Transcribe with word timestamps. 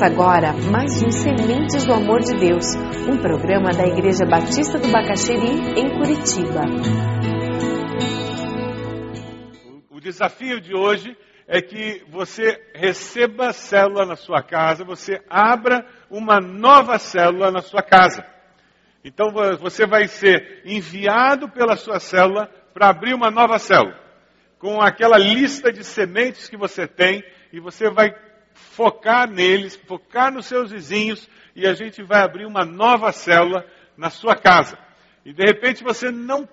Começa 0.00 0.14
agora 0.14 0.52
mais 0.54 1.02
um 1.02 1.10
Sementes 1.10 1.84
do 1.84 1.92
Amor 1.92 2.20
de 2.20 2.34
Deus, 2.34 2.64
um 3.06 3.18
programa 3.18 3.70
da 3.70 3.86
Igreja 3.86 4.24
Batista 4.24 4.78
do 4.78 4.90
Bacaxeri, 4.90 5.78
em 5.78 5.90
Curitiba. 5.90 6.62
O 9.90 10.00
desafio 10.00 10.58
de 10.58 10.74
hoje 10.74 11.14
é 11.46 11.60
que 11.60 12.02
você 12.08 12.58
receba 12.74 13.52
célula 13.52 14.06
na 14.06 14.16
sua 14.16 14.42
casa, 14.42 14.86
você 14.86 15.20
abra 15.28 15.84
uma 16.10 16.40
nova 16.40 16.98
célula 16.98 17.50
na 17.50 17.60
sua 17.60 17.82
casa. 17.82 18.24
Então 19.04 19.30
você 19.60 19.86
vai 19.86 20.06
ser 20.06 20.62
enviado 20.64 21.50
pela 21.50 21.76
sua 21.76 22.00
célula 22.00 22.48
para 22.72 22.88
abrir 22.88 23.12
uma 23.12 23.30
nova 23.30 23.58
célula, 23.58 24.00
com 24.58 24.80
aquela 24.80 25.18
lista 25.18 25.70
de 25.70 25.84
sementes 25.84 26.48
que 26.48 26.56
você 26.56 26.86
tem, 26.86 27.22
e 27.52 27.60
você 27.60 27.90
vai 27.90 28.14
focar 28.72 29.28
neles, 29.28 29.76
focar 29.86 30.32
nos 30.32 30.46
seus 30.46 30.70
vizinhos, 30.70 31.28
e 31.54 31.66
a 31.66 31.74
gente 31.74 32.02
vai 32.02 32.22
abrir 32.22 32.46
uma 32.46 32.64
nova 32.64 33.12
célula 33.12 33.64
na 33.96 34.10
sua 34.10 34.36
casa. 34.36 34.78
E 35.24 35.32
de 35.32 35.44
repente 35.44 35.82
você 35.82 36.10
não 36.10 36.48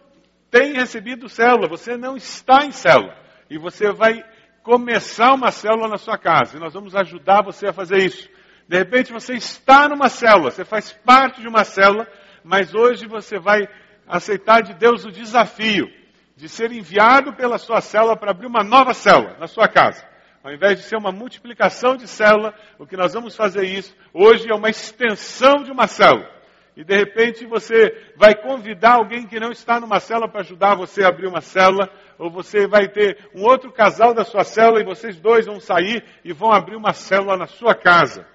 tem 0.50 0.74
recebido 0.74 1.30
célula, 1.30 1.68
você 1.68 1.96
não 1.96 2.16
está 2.16 2.66
em 2.66 2.72
célula, 2.72 3.16
e 3.50 3.58
você 3.58 3.92
vai 3.92 4.24
começar 4.64 5.34
uma 5.34 5.52
célula 5.52 5.88
na 5.88 5.98
sua 5.98 6.18
casa, 6.18 6.58
e 6.58 6.60
nós 6.60 6.74
vamos 6.74 6.96
ajudar 6.96 7.44
você 7.44 7.68
a 7.68 7.74
fazer 7.74 8.00
isso. 8.00 8.28
De 8.68 8.78
repente 8.78 9.14
você 9.14 9.34
está 9.34 9.88
numa 9.88 10.10
célula, 10.10 10.52
você 10.52 10.66
faz 10.66 10.92
parte 10.92 11.42
de 11.42 11.48
uma 11.48 11.64
célula, 11.64 12.08
mas 12.44 12.74
hoje 12.74 13.08
você 13.08 13.40
vai 13.40 13.68
aceitar 14.08 14.62
de 14.62 14.74
Deus 14.74 15.06
o 15.06 15.12
desafio 15.12 15.88
de 16.36 16.48
ser 16.48 16.72
enviado 16.72 17.34
pela 17.34 17.58
sua 17.58 17.82
célula 17.82 18.16
para 18.16 18.32
abrir 18.32 18.48
uma 18.48 18.64
nova 18.64 18.94
célula 18.94 19.38
na 19.40 19.48
sua 19.48 19.68
casa. 19.68 20.06
Ao 20.48 20.54
invés 20.54 20.78
de 20.78 20.86
ser 20.86 20.96
uma 20.96 21.12
multiplicação 21.12 21.98
de 21.98 22.08
célula, 22.08 22.54
o 22.80 22.88
que 22.88 22.96
nós 22.96 23.14
vamos 23.14 23.36
fazer 23.36 23.66
isso 23.66 23.94
hoje 24.14 24.50
é 24.50 24.56
uma 24.56 24.70
extensão 24.70 25.56
de 25.62 25.70
uma 25.70 25.88
célula. 25.88 26.26
E 26.74 26.86
de 26.86 26.96
repente 26.96 27.46
você 27.46 28.14
vai 28.16 28.34
convidar 28.34 28.94
alguém 28.94 29.28
que 29.28 29.42
não 29.42 29.52
está 29.52 29.78
numa 29.78 30.00
célula 30.00 30.30
para 30.30 30.40
ajudar 30.40 30.74
você 30.74 31.04
a 31.04 31.10
abrir 31.10 31.28
uma 31.28 31.42
célula, 31.42 31.90
ou 32.18 32.32
você 32.32 32.66
vai 32.66 32.88
ter 32.88 33.30
um 33.36 33.44
outro 33.44 33.74
casal 33.74 34.14
da 34.14 34.24
sua 34.24 34.46
célula 34.46 34.80
e 34.80 34.86
vocês 34.86 35.20
dois 35.20 35.46
vão 35.46 35.60
sair 35.60 36.02
e 36.24 36.32
vão 36.32 36.54
abrir 36.54 36.78
uma 36.78 36.94
célula 36.94 37.36
na 37.36 37.48
sua 37.48 37.76
casa. 37.76 38.26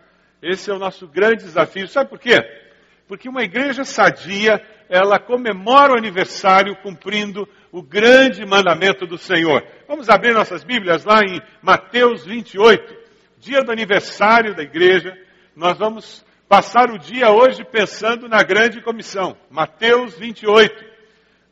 Esse 0.42 0.70
é 0.70 0.74
o 0.74 0.78
nosso 0.78 1.08
grande 1.08 1.44
desafio. 1.44 1.88
Sabe 1.88 2.10
por 2.10 2.18
quê? 2.18 2.36
Porque 3.08 3.26
uma 3.26 3.42
igreja 3.42 3.84
sadia, 3.84 4.60
ela 4.92 5.18
comemora 5.18 5.94
o 5.94 5.96
aniversário 5.96 6.76
cumprindo 6.82 7.48
o 7.72 7.82
grande 7.82 8.44
mandamento 8.44 9.06
do 9.06 9.16
Senhor. 9.16 9.66
Vamos 9.88 10.10
abrir 10.10 10.34
nossas 10.34 10.62
Bíblias 10.62 11.02
lá 11.06 11.20
em 11.24 11.40
Mateus 11.62 12.26
28, 12.26 12.94
dia 13.38 13.62
do 13.62 13.72
aniversário 13.72 14.54
da 14.54 14.62
igreja. 14.62 15.18
Nós 15.56 15.78
vamos 15.78 16.22
passar 16.46 16.90
o 16.90 16.98
dia 16.98 17.30
hoje 17.30 17.64
pensando 17.64 18.28
na 18.28 18.42
grande 18.42 18.82
comissão. 18.82 19.34
Mateus 19.50 20.18
28. 20.18 20.84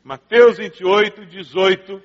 Mateus 0.03 0.59
28, 0.59 1.25
18 1.25 1.99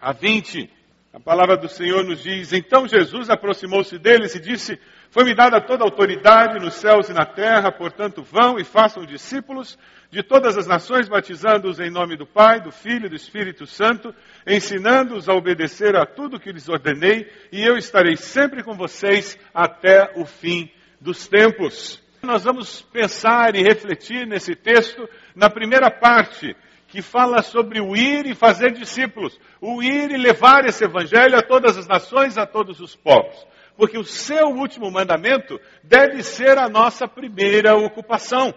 a 0.00 0.12
20. 0.12 0.68
A 1.10 1.18
palavra 1.18 1.56
do 1.56 1.68
Senhor 1.68 2.04
nos 2.04 2.22
diz: 2.22 2.52
Então 2.52 2.86
Jesus 2.86 3.30
aproximou-se 3.30 3.98
deles 3.98 4.34
e 4.34 4.40
disse: 4.40 4.78
Foi-me 5.10 5.34
dada 5.34 5.58
toda 5.58 5.82
a 5.82 5.86
autoridade 5.86 6.62
nos 6.62 6.74
céus 6.74 7.08
e 7.08 7.14
na 7.14 7.24
terra, 7.24 7.72
portanto, 7.72 8.22
vão 8.22 8.58
e 8.58 8.64
façam 8.64 9.06
discípulos 9.06 9.78
de 10.10 10.22
todas 10.22 10.58
as 10.58 10.66
nações, 10.66 11.08
batizando-os 11.08 11.80
em 11.80 11.90
nome 11.90 12.14
do 12.14 12.26
Pai, 12.26 12.60
do 12.60 12.70
Filho 12.70 13.06
e 13.06 13.08
do 13.08 13.16
Espírito 13.16 13.66
Santo, 13.66 14.14
ensinando-os 14.46 15.30
a 15.30 15.34
obedecer 15.34 15.96
a 15.96 16.04
tudo 16.04 16.38
que 16.38 16.52
lhes 16.52 16.68
ordenei, 16.68 17.26
e 17.50 17.62
eu 17.64 17.78
estarei 17.78 18.16
sempre 18.16 18.62
com 18.62 18.74
vocês 18.74 19.38
até 19.54 20.12
o 20.14 20.26
fim 20.26 20.70
dos 21.00 21.26
tempos. 21.26 22.02
Nós 22.22 22.44
vamos 22.44 22.82
pensar 22.82 23.54
e 23.54 23.62
refletir 23.62 24.26
nesse 24.26 24.54
texto 24.54 25.08
na 25.34 25.48
primeira 25.48 25.90
parte, 25.90 26.54
que 26.88 27.02
fala 27.02 27.42
sobre 27.42 27.80
o 27.80 27.94
ir 27.94 28.26
e 28.26 28.34
fazer 28.34 28.72
discípulos, 28.72 29.38
o 29.60 29.82
ir 29.82 30.10
e 30.10 30.16
levar 30.16 30.64
esse 30.64 30.84
evangelho 30.84 31.36
a 31.36 31.42
todas 31.42 31.76
as 31.76 31.86
nações, 31.86 32.38
a 32.38 32.46
todos 32.46 32.80
os 32.80 32.96
povos. 32.96 33.46
Porque 33.76 33.98
o 33.98 34.04
seu 34.04 34.48
último 34.48 34.90
mandamento 34.90 35.60
deve 35.84 36.22
ser 36.22 36.58
a 36.58 36.68
nossa 36.68 37.06
primeira 37.06 37.76
ocupação. 37.76 38.54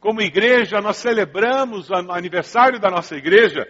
Como 0.00 0.22
igreja, 0.22 0.80
nós 0.80 0.96
celebramos 0.96 1.90
o 1.90 1.94
aniversário 1.94 2.78
da 2.78 2.88
nossa 2.88 3.16
igreja, 3.16 3.66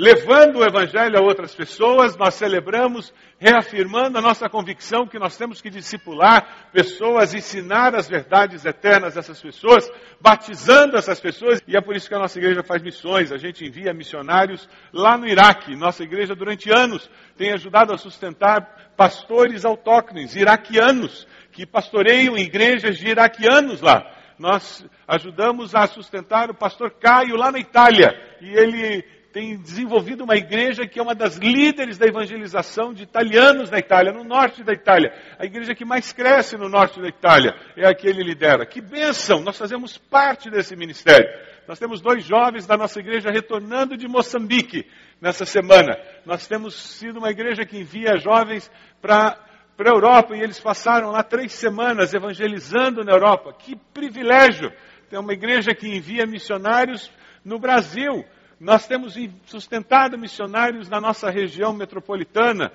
levando 0.00 0.56
o 0.56 0.64
Evangelho 0.64 1.18
a 1.18 1.20
outras 1.20 1.54
pessoas, 1.54 2.16
nós 2.16 2.32
celebramos 2.32 3.12
reafirmando 3.38 4.16
a 4.16 4.22
nossa 4.22 4.48
convicção 4.48 5.06
que 5.06 5.18
nós 5.18 5.36
temos 5.36 5.60
que 5.60 5.68
discipular 5.68 6.70
pessoas, 6.72 7.34
ensinar 7.34 7.94
as 7.94 8.08
verdades 8.08 8.64
eternas 8.64 9.14
dessas 9.14 9.38
pessoas, 9.42 9.92
batizando 10.18 10.96
essas 10.96 11.20
pessoas, 11.20 11.60
e 11.68 11.76
é 11.76 11.82
por 11.82 11.94
isso 11.94 12.08
que 12.08 12.14
a 12.14 12.18
nossa 12.18 12.38
igreja 12.38 12.62
faz 12.62 12.82
missões, 12.82 13.30
a 13.30 13.36
gente 13.36 13.62
envia 13.62 13.92
missionários 13.92 14.66
lá 14.90 15.18
no 15.18 15.28
Iraque. 15.28 15.76
Nossa 15.76 16.02
igreja, 16.02 16.34
durante 16.34 16.72
anos, 16.72 17.10
tem 17.36 17.52
ajudado 17.52 17.92
a 17.92 17.98
sustentar 17.98 18.94
pastores 18.96 19.66
autóctones, 19.66 20.34
iraquianos, 20.34 21.28
que 21.52 21.66
pastoreiam 21.66 22.38
igrejas 22.38 22.96
de 22.96 23.06
iraquianos 23.06 23.82
lá 23.82 24.16
nós 24.40 24.82
ajudamos 25.06 25.74
a 25.74 25.86
sustentar 25.86 26.50
o 26.50 26.54
pastor 26.54 26.92
Caio 26.92 27.36
lá 27.36 27.52
na 27.52 27.58
Itália. 27.58 28.18
E 28.40 28.48
ele 28.48 29.04
tem 29.32 29.56
desenvolvido 29.56 30.24
uma 30.24 30.36
igreja 30.36 30.86
que 30.86 30.98
é 30.98 31.02
uma 31.02 31.14
das 31.14 31.36
líderes 31.36 31.96
da 31.96 32.06
evangelização 32.06 32.92
de 32.92 33.04
italianos 33.04 33.70
na 33.70 33.78
Itália, 33.78 34.12
no 34.12 34.24
norte 34.24 34.64
da 34.64 34.72
Itália. 34.72 35.12
A 35.38 35.44
igreja 35.44 35.74
que 35.74 35.84
mais 35.84 36.12
cresce 36.12 36.56
no 36.56 36.68
norte 36.68 37.00
da 37.00 37.08
Itália 37.08 37.54
é 37.76 37.86
a 37.86 37.94
que 37.94 38.06
ele 38.06 38.22
lidera. 38.22 38.66
Que 38.66 38.80
bênção! 38.80 39.40
Nós 39.40 39.56
fazemos 39.56 39.96
parte 39.96 40.50
desse 40.50 40.74
ministério. 40.74 41.28
Nós 41.68 41.78
temos 41.78 42.00
dois 42.00 42.24
jovens 42.24 42.66
da 42.66 42.76
nossa 42.76 42.98
igreja 42.98 43.30
retornando 43.30 43.96
de 43.96 44.08
Moçambique 44.08 44.84
nessa 45.20 45.44
semana. 45.44 45.96
Nós 46.26 46.48
temos 46.48 46.74
sido 46.74 47.18
uma 47.18 47.30
igreja 47.30 47.64
que 47.64 47.78
envia 47.78 48.16
jovens 48.16 48.70
para 49.00 49.38
para 49.80 49.92
a 49.92 49.94
Europa 49.94 50.36
e 50.36 50.42
eles 50.42 50.60
passaram 50.60 51.10
lá 51.10 51.22
três 51.22 51.52
semanas 51.52 52.12
evangelizando 52.12 53.02
na 53.02 53.12
Europa. 53.12 53.54
Que 53.58 53.74
privilégio! 53.94 54.70
Tem 55.08 55.18
uma 55.18 55.32
igreja 55.32 55.74
que 55.74 55.88
envia 55.88 56.26
missionários 56.26 57.10
no 57.42 57.58
Brasil. 57.58 58.22
Nós 58.60 58.86
temos 58.86 59.14
sustentado 59.46 60.18
missionários 60.18 60.86
na 60.86 61.00
nossa 61.00 61.30
região 61.30 61.72
metropolitana. 61.72 62.70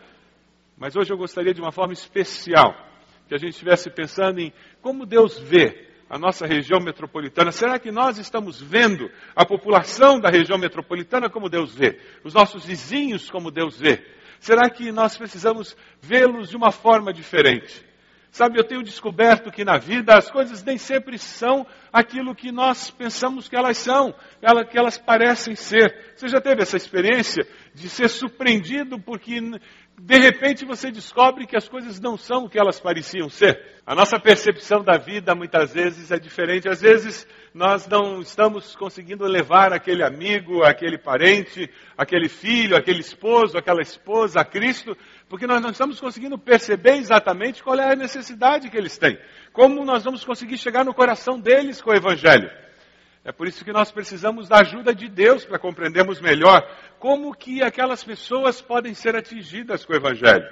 Mas 0.76 0.96
hoje 0.96 1.14
eu 1.14 1.18
gostaria 1.18 1.54
de 1.54 1.62
uma 1.62 1.72
forma 1.72 1.94
especial 1.94 2.74
que 3.28 3.36
a 3.36 3.38
gente 3.38 3.52
estivesse 3.52 3.92
pensando 3.92 4.40
em 4.40 4.52
como 4.82 5.06
Deus 5.06 5.38
vê 5.38 5.88
a 6.10 6.18
nossa 6.18 6.48
região 6.48 6.80
metropolitana. 6.80 7.52
Será 7.52 7.78
que 7.78 7.92
nós 7.92 8.18
estamos 8.18 8.60
vendo 8.60 9.12
a 9.36 9.46
população 9.46 10.20
da 10.20 10.28
região 10.28 10.58
metropolitana 10.58 11.30
como 11.30 11.50
Deus 11.50 11.76
vê? 11.76 12.00
Os 12.24 12.34
nossos 12.34 12.66
vizinhos 12.66 13.30
como 13.30 13.52
Deus 13.52 13.80
vê? 13.80 14.04
Será 14.40 14.68
que 14.72 14.92
nós 14.92 15.16
precisamos 15.16 15.78
vê-los 16.02 16.50
de 16.50 16.58
uma 16.58 16.72
forma 16.72 17.14
diferente? 17.14 17.86
Sabe, 18.36 18.60
eu 18.60 18.66
tenho 18.66 18.84
descoberto 18.84 19.50
que 19.50 19.64
na 19.64 19.78
vida 19.78 20.14
as 20.14 20.30
coisas 20.30 20.62
nem 20.62 20.78
sempre 20.78 21.18
são 21.18 21.66
aquilo 21.90 22.36
que 22.36 22.52
nós 22.52 22.92
pensamos 22.92 23.48
que 23.48 23.56
elas 23.56 23.78
são, 23.78 24.14
que 24.70 24.78
elas 24.78 24.98
parecem 24.98 25.56
ser. 25.56 26.12
Você 26.18 26.28
já 26.28 26.42
teve 26.42 26.62
essa 26.62 26.76
experiência 26.76 27.48
de 27.74 27.88
ser 27.88 28.10
surpreendido 28.10 29.00
porque 29.00 29.40
de 29.98 30.18
repente 30.18 30.66
você 30.66 30.92
descobre 30.92 31.48
que 31.48 31.56
as 31.56 31.70
coisas 31.70 32.00
não 32.00 32.18
são 32.18 32.46
o 32.46 32.50
que 32.50 32.60
elas 32.60 32.80
pareciam 32.80 33.30
ser. 33.30 33.76
A 33.86 33.96
nossa 33.96 34.20
percepção 34.20 34.84
da 34.84 34.98
vida 34.98 35.34
muitas 35.34 35.74
vezes 35.74 36.12
é 36.12 36.20
diferente. 36.20 36.68
Às 36.68 36.82
vezes 36.82 37.26
nós 37.54 37.88
não 37.88 38.20
estamos 38.20 38.76
conseguindo 38.76 39.26
levar 39.26 39.72
aquele 39.72 40.04
amigo, 40.04 40.64
aquele 40.64 40.98
parente, 40.98 41.70
aquele 41.98 42.28
filho, 42.28 42.76
aquele 42.76 43.00
esposo, 43.00 43.58
aquela 43.58 43.82
esposa 43.82 44.42
a 44.42 44.46
Cristo, 44.46 44.98
porque 45.30 45.48
nós 45.48 45.62
não 45.62 45.70
estamos 45.70 46.00
conseguindo 46.00 46.38
perceber 46.38 46.96
exatamente 46.96 47.64
qual 47.64 47.80
é 47.80 47.94
a 47.94 47.96
necessidade 47.96 48.70
que 48.70 48.78
eles 48.78 48.98
têm. 48.98 49.18
Como 49.54 49.86
nós 49.86 50.04
vamos 50.04 50.26
conseguir 50.26 50.58
chegar 50.58 50.84
no 50.84 50.94
coração 50.94 51.40
deles 51.40 51.82
com 51.82 51.92
o 51.92 51.96
Evangelho. 51.96 52.65
É 53.26 53.32
por 53.32 53.48
isso 53.48 53.66
que 53.66 53.74
nós 53.74 53.92
precisamos 53.92 54.48
da 54.48 54.60
ajuda 54.60 54.94
de 54.94 55.10
Deus 55.10 55.44
para 55.44 55.58
compreendermos 55.58 56.22
melhor 56.22 56.62
como 57.00 57.36
que 57.36 57.64
aquelas 57.64 58.04
pessoas 58.04 58.62
podem 58.62 58.94
ser 58.94 59.16
atingidas 59.16 59.84
com 59.84 59.94
o 59.94 59.96
Evangelho. 59.96 60.46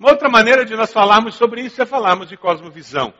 Uma 0.00 0.12
outra 0.12 0.30
maneira 0.30 0.64
de 0.64 0.74
nós 0.74 0.90
falarmos 0.90 1.34
sobre 1.34 1.60
isso 1.60 1.82
é 1.82 1.84
falarmos 1.84 2.30
de 2.30 2.36
cosmovisão. 2.38 3.12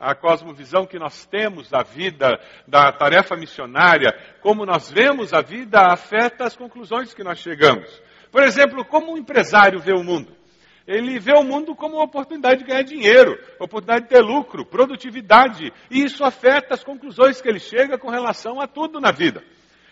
A 0.00 0.16
cosmovisão 0.16 0.84
que 0.84 0.98
nós 0.98 1.24
temos 1.26 1.70
da 1.70 1.84
vida, 1.84 2.40
da 2.66 2.90
tarefa 2.90 3.36
missionária, 3.36 4.12
como 4.42 4.66
nós 4.66 4.90
vemos 4.90 5.32
a 5.32 5.40
vida, 5.40 5.92
afeta 5.92 6.44
as 6.44 6.56
conclusões 6.56 7.14
que 7.14 7.22
nós 7.22 7.38
chegamos. 7.38 7.88
Por 8.32 8.42
exemplo, 8.42 8.84
como 8.84 9.12
um 9.12 9.16
empresário 9.16 9.78
vê 9.78 9.92
o 9.92 10.02
mundo? 10.02 10.34
Ele 10.86 11.18
vê 11.18 11.32
o 11.32 11.42
mundo 11.42 11.74
como 11.74 11.96
uma 11.96 12.04
oportunidade 12.04 12.58
de 12.58 12.66
ganhar 12.66 12.82
dinheiro, 12.82 13.38
oportunidade 13.58 14.04
de 14.04 14.10
ter 14.10 14.20
lucro, 14.20 14.66
produtividade. 14.66 15.72
E 15.90 16.04
isso 16.04 16.22
afeta 16.24 16.74
as 16.74 16.84
conclusões 16.84 17.40
que 17.40 17.48
ele 17.48 17.58
chega 17.58 17.96
com 17.96 18.10
relação 18.10 18.60
a 18.60 18.66
tudo 18.66 19.00
na 19.00 19.10
vida. 19.10 19.42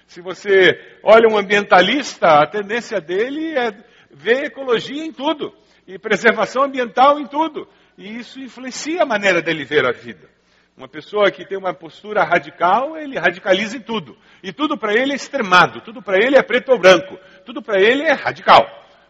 Se 0.06 0.20
você 0.20 0.78
olha 1.02 1.32
um 1.32 1.38
ambientalista, 1.38 2.42
a 2.42 2.46
tendência 2.46 3.00
dele 3.00 3.56
é 3.56 3.72
ver 4.10 4.44
ecologia 4.44 5.02
em 5.02 5.12
tudo 5.12 5.54
e 5.86 5.98
preservação 5.98 6.64
ambiental 6.64 7.18
em 7.18 7.26
tudo. 7.26 7.66
e 7.96 8.18
isso 8.18 8.40
influencia 8.40 9.02
a 9.02 9.06
maneira 9.06 9.40
dele 9.42 9.64
ver 9.64 9.86
a 9.86 9.92
vida. 9.92 10.28
Uma 10.76 10.88
pessoa 10.88 11.30
que 11.30 11.46
tem 11.46 11.58
uma 11.58 11.74
postura 11.74 12.24
radical, 12.24 12.96
ele 12.96 13.18
radicaliza 13.18 13.76
em 13.76 13.80
tudo. 13.80 14.16
E 14.42 14.52
tudo 14.52 14.76
para 14.76 14.94
ele 14.94 15.12
é 15.12 15.16
extremado, 15.16 15.80
tudo 15.82 16.02
para 16.02 16.16
ele 16.16 16.36
é 16.36 16.42
preto 16.42 16.72
ou 16.72 16.78
branco, 16.78 17.18
tudo 17.44 17.62
para 17.62 17.80
ele 17.80 18.02
é 18.02 18.12
radical. 18.12 18.66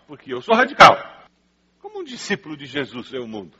Porque 0.07 0.35
eu 0.35 0.41
sou 0.41 0.55
radical. 0.57 1.22
Como 1.83 1.99
um 1.99 2.05
discípulo 2.05 2.57
de 2.57 2.65
Jesus 2.65 3.11
vê 3.11 3.19
o 3.19 3.27
mundo? 3.27 3.59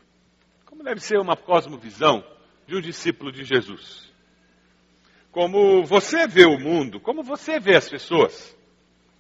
Como 0.65 0.85
deve 0.85 1.01
ser 1.01 1.19
uma 1.19 1.37
cosmovisão 1.37 2.25
de 2.69 2.77
um 2.77 2.81
discípulo 2.81 3.33
de 3.33 3.43
Jesus? 3.43 4.09
Como 5.33 5.83
você 5.85 6.29
vê 6.29 6.47
o 6.47 6.57
mundo, 6.57 7.01
como 7.01 7.25
você 7.25 7.59
vê 7.59 7.75
as 7.75 7.89
pessoas? 7.89 8.57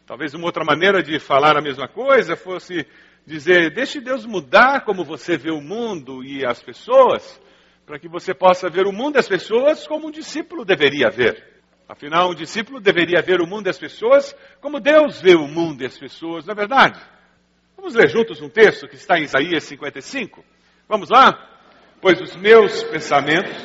Talvez 0.07 0.35
uma 0.35 0.47
outra 0.47 0.65
maneira 0.65 1.03
de 1.03 1.19
falar 1.19 1.57
a 1.57 1.61
mesma 1.61 1.89
coisa 1.89 2.37
fosse 2.37 2.87
dizer: 3.27 3.75
deixe 3.75 4.01
Deus 4.01 4.25
mudar 4.25 4.85
como 4.85 5.05
você 5.05 5.37
vê 5.37 5.51
o 5.51 5.61
mundo 5.61 6.23
e 6.23 6.47
as 6.47 6.63
pessoas, 6.63 7.41
para 7.85 7.99
que 7.99 8.07
você 8.07 8.33
possa 8.33 8.71
ver 8.71 8.87
o 8.87 8.93
mundo 8.93 9.17
e 9.17 9.19
as 9.19 9.29
pessoas 9.29 9.85
como 9.85 10.07
um 10.07 10.13
discípulo 10.13 10.65
deveria 10.65 11.11
ver. 11.11 11.61
Afinal, 11.89 12.31
um 12.31 12.35
discípulo 12.37 12.81
deveria 12.81 13.21
ver 13.21 13.41
o 13.41 13.49
mundo 13.49 13.67
e 13.67 13.71
as 13.71 13.79
pessoas 13.79 14.33
como 14.61 14.79
Deus 14.79 15.21
vê 15.21 15.35
o 15.35 15.49
mundo 15.49 15.83
e 15.83 15.87
as 15.87 15.99
pessoas, 15.99 16.47
não 16.47 16.53
é 16.53 16.55
verdade? 16.55 17.01
Vamos 17.83 17.97
ler 17.97 18.09
juntos 18.09 18.41
um 18.41 18.49
texto 18.49 18.87
que 18.87 18.95
está 18.95 19.19
em 19.19 19.25
Isaías 19.25 19.65
55? 19.65 20.45
Vamos 20.89 21.11
lá? 21.11 21.37
Pois 22.01 22.21
os 22.21 22.37
meus 22.37 22.85
pensamentos 22.85 23.57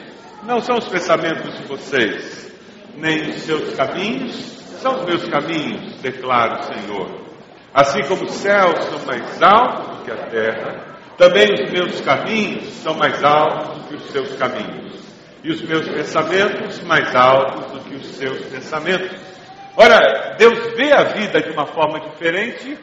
não 0.41 0.59
são 0.59 0.79
os 0.79 0.87
pensamentos 0.87 1.55
de 1.55 1.67
vocês, 1.67 2.51
nem 2.95 3.29
os 3.29 3.41
seus 3.43 3.75
caminhos 3.75 4.33
são 4.81 4.95
os 4.95 5.05
meus 5.05 5.23
caminhos, 5.29 6.01
declara 6.01 6.59
o 6.59 6.63
Senhor. 6.63 7.27
Assim 7.71 8.01
como 8.07 8.23
os 8.23 8.31
céus 8.31 8.85
são 8.85 9.05
mais 9.05 9.39
altos 9.43 9.97
do 9.99 10.05
que 10.05 10.11
a 10.11 10.25
terra, 10.25 10.99
também 11.15 11.53
os 11.53 11.71
meus 11.71 12.01
caminhos 12.01 12.73
são 12.73 12.95
mais 12.95 13.23
altos 13.23 13.77
do 13.77 13.87
que 13.87 13.95
os 13.97 14.09
seus 14.09 14.35
caminhos, 14.35 14.95
e 15.43 15.51
os 15.51 15.61
meus 15.61 15.87
pensamentos 15.87 16.81
mais 16.81 17.15
altos 17.15 17.71
do 17.71 17.79
que 17.81 17.93
os 17.93 18.07
seus 18.15 18.43
pensamentos. 18.47 19.15
Ora, 19.75 20.35
Deus 20.39 20.73
vê 20.75 20.91
a 20.91 21.03
vida 21.03 21.39
de 21.39 21.51
uma 21.51 21.67
forma 21.67 21.99
diferente 21.99 22.79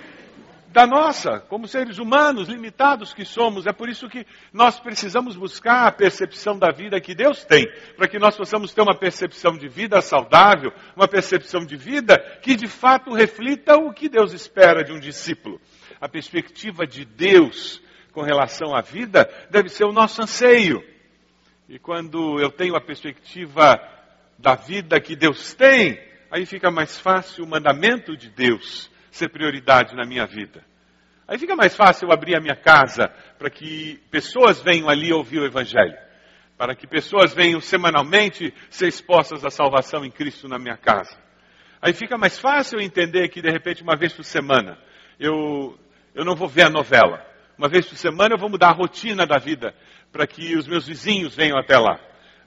da 0.74 0.88
nossa, 0.88 1.38
como 1.38 1.68
seres 1.68 1.98
humanos 1.98 2.48
limitados 2.48 3.14
que 3.14 3.24
somos. 3.24 3.64
É 3.64 3.72
por 3.72 3.88
isso 3.88 4.08
que 4.08 4.26
nós 4.52 4.80
precisamos 4.80 5.36
buscar 5.36 5.86
a 5.86 5.92
percepção 5.92 6.58
da 6.58 6.72
vida 6.72 7.00
que 7.00 7.14
Deus 7.14 7.44
tem, 7.44 7.64
para 7.96 8.08
que 8.08 8.18
nós 8.18 8.36
possamos 8.36 8.74
ter 8.74 8.82
uma 8.82 8.98
percepção 8.98 9.56
de 9.56 9.68
vida 9.68 10.02
saudável, 10.02 10.72
uma 10.96 11.06
percepção 11.06 11.64
de 11.64 11.76
vida 11.76 12.18
que 12.42 12.56
de 12.56 12.66
fato 12.66 13.14
reflita 13.14 13.76
o 13.76 13.92
que 13.92 14.08
Deus 14.08 14.32
espera 14.32 14.82
de 14.82 14.92
um 14.92 14.98
discípulo. 14.98 15.60
A 16.00 16.08
perspectiva 16.08 16.84
de 16.84 17.04
Deus 17.04 17.80
com 18.12 18.22
relação 18.22 18.74
à 18.74 18.80
vida 18.80 19.30
deve 19.50 19.68
ser 19.68 19.84
o 19.84 19.92
nosso 19.92 20.20
anseio. 20.22 20.82
E 21.68 21.78
quando 21.78 22.40
eu 22.40 22.50
tenho 22.50 22.74
a 22.74 22.80
perspectiva 22.80 23.80
da 24.36 24.56
vida 24.56 25.00
que 25.00 25.14
Deus 25.14 25.54
tem, 25.54 26.00
aí 26.32 26.44
fica 26.44 26.68
mais 26.68 26.98
fácil 26.98 27.44
o 27.44 27.48
mandamento 27.48 28.16
de 28.16 28.28
Deus 28.28 28.92
ser 29.14 29.28
prioridade 29.28 29.94
na 29.94 30.04
minha 30.04 30.26
vida. 30.26 30.62
Aí 31.26 31.38
fica 31.38 31.54
mais 31.54 31.74
fácil 31.76 32.08
eu 32.08 32.12
abrir 32.12 32.36
a 32.36 32.40
minha 32.40 32.56
casa 32.56 33.08
para 33.38 33.48
que 33.48 34.00
pessoas 34.10 34.60
venham 34.60 34.88
ali 34.88 35.12
ouvir 35.12 35.38
o 35.38 35.46
Evangelho. 35.46 35.96
Para 36.58 36.74
que 36.74 36.86
pessoas 36.86 37.32
venham 37.32 37.60
semanalmente 37.60 38.52
ser 38.68 38.88
expostas 38.88 39.44
à 39.44 39.50
salvação 39.50 40.04
em 40.04 40.10
Cristo 40.10 40.48
na 40.48 40.58
minha 40.58 40.76
casa. 40.76 41.16
Aí 41.80 41.92
fica 41.92 42.18
mais 42.18 42.38
fácil 42.38 42.78
eu 42.78 42.84
entender 42.84 43.28
que, 43.28 43.40
de 43.40 43.50
repente, 43.50 43.82
uma 43.82 43.96
vez 43.96 44.12
por 44.12 44.24
semana, 44.24 44.78
eu, 45.18 45.78
eu 46.14 46.24
não 46.24 46.34
vou 46.34 46.48
ver 46.48 46.66
a 46.66 46.70
novela. 46.70 47.24
Uma 47.56 47.68
vez 47.68 47.86
por 47.86 47.96
semana 47.96 48.34
eu 48.34 48.38
vou 48.38 48.50
mudar 48.50 48.70
a 48.70 48.74
rotina 48.74 49.26
da 49.26 49.38
vida 49.38 49.74
para 50.12 50.26
que 50.26 50.56
os 50.56 50.66
meus 50.66 50.86
vizinhos 50.86 51.34
venham 51.34 51.58
até 51.58 51.78
lá. 51.78 52.00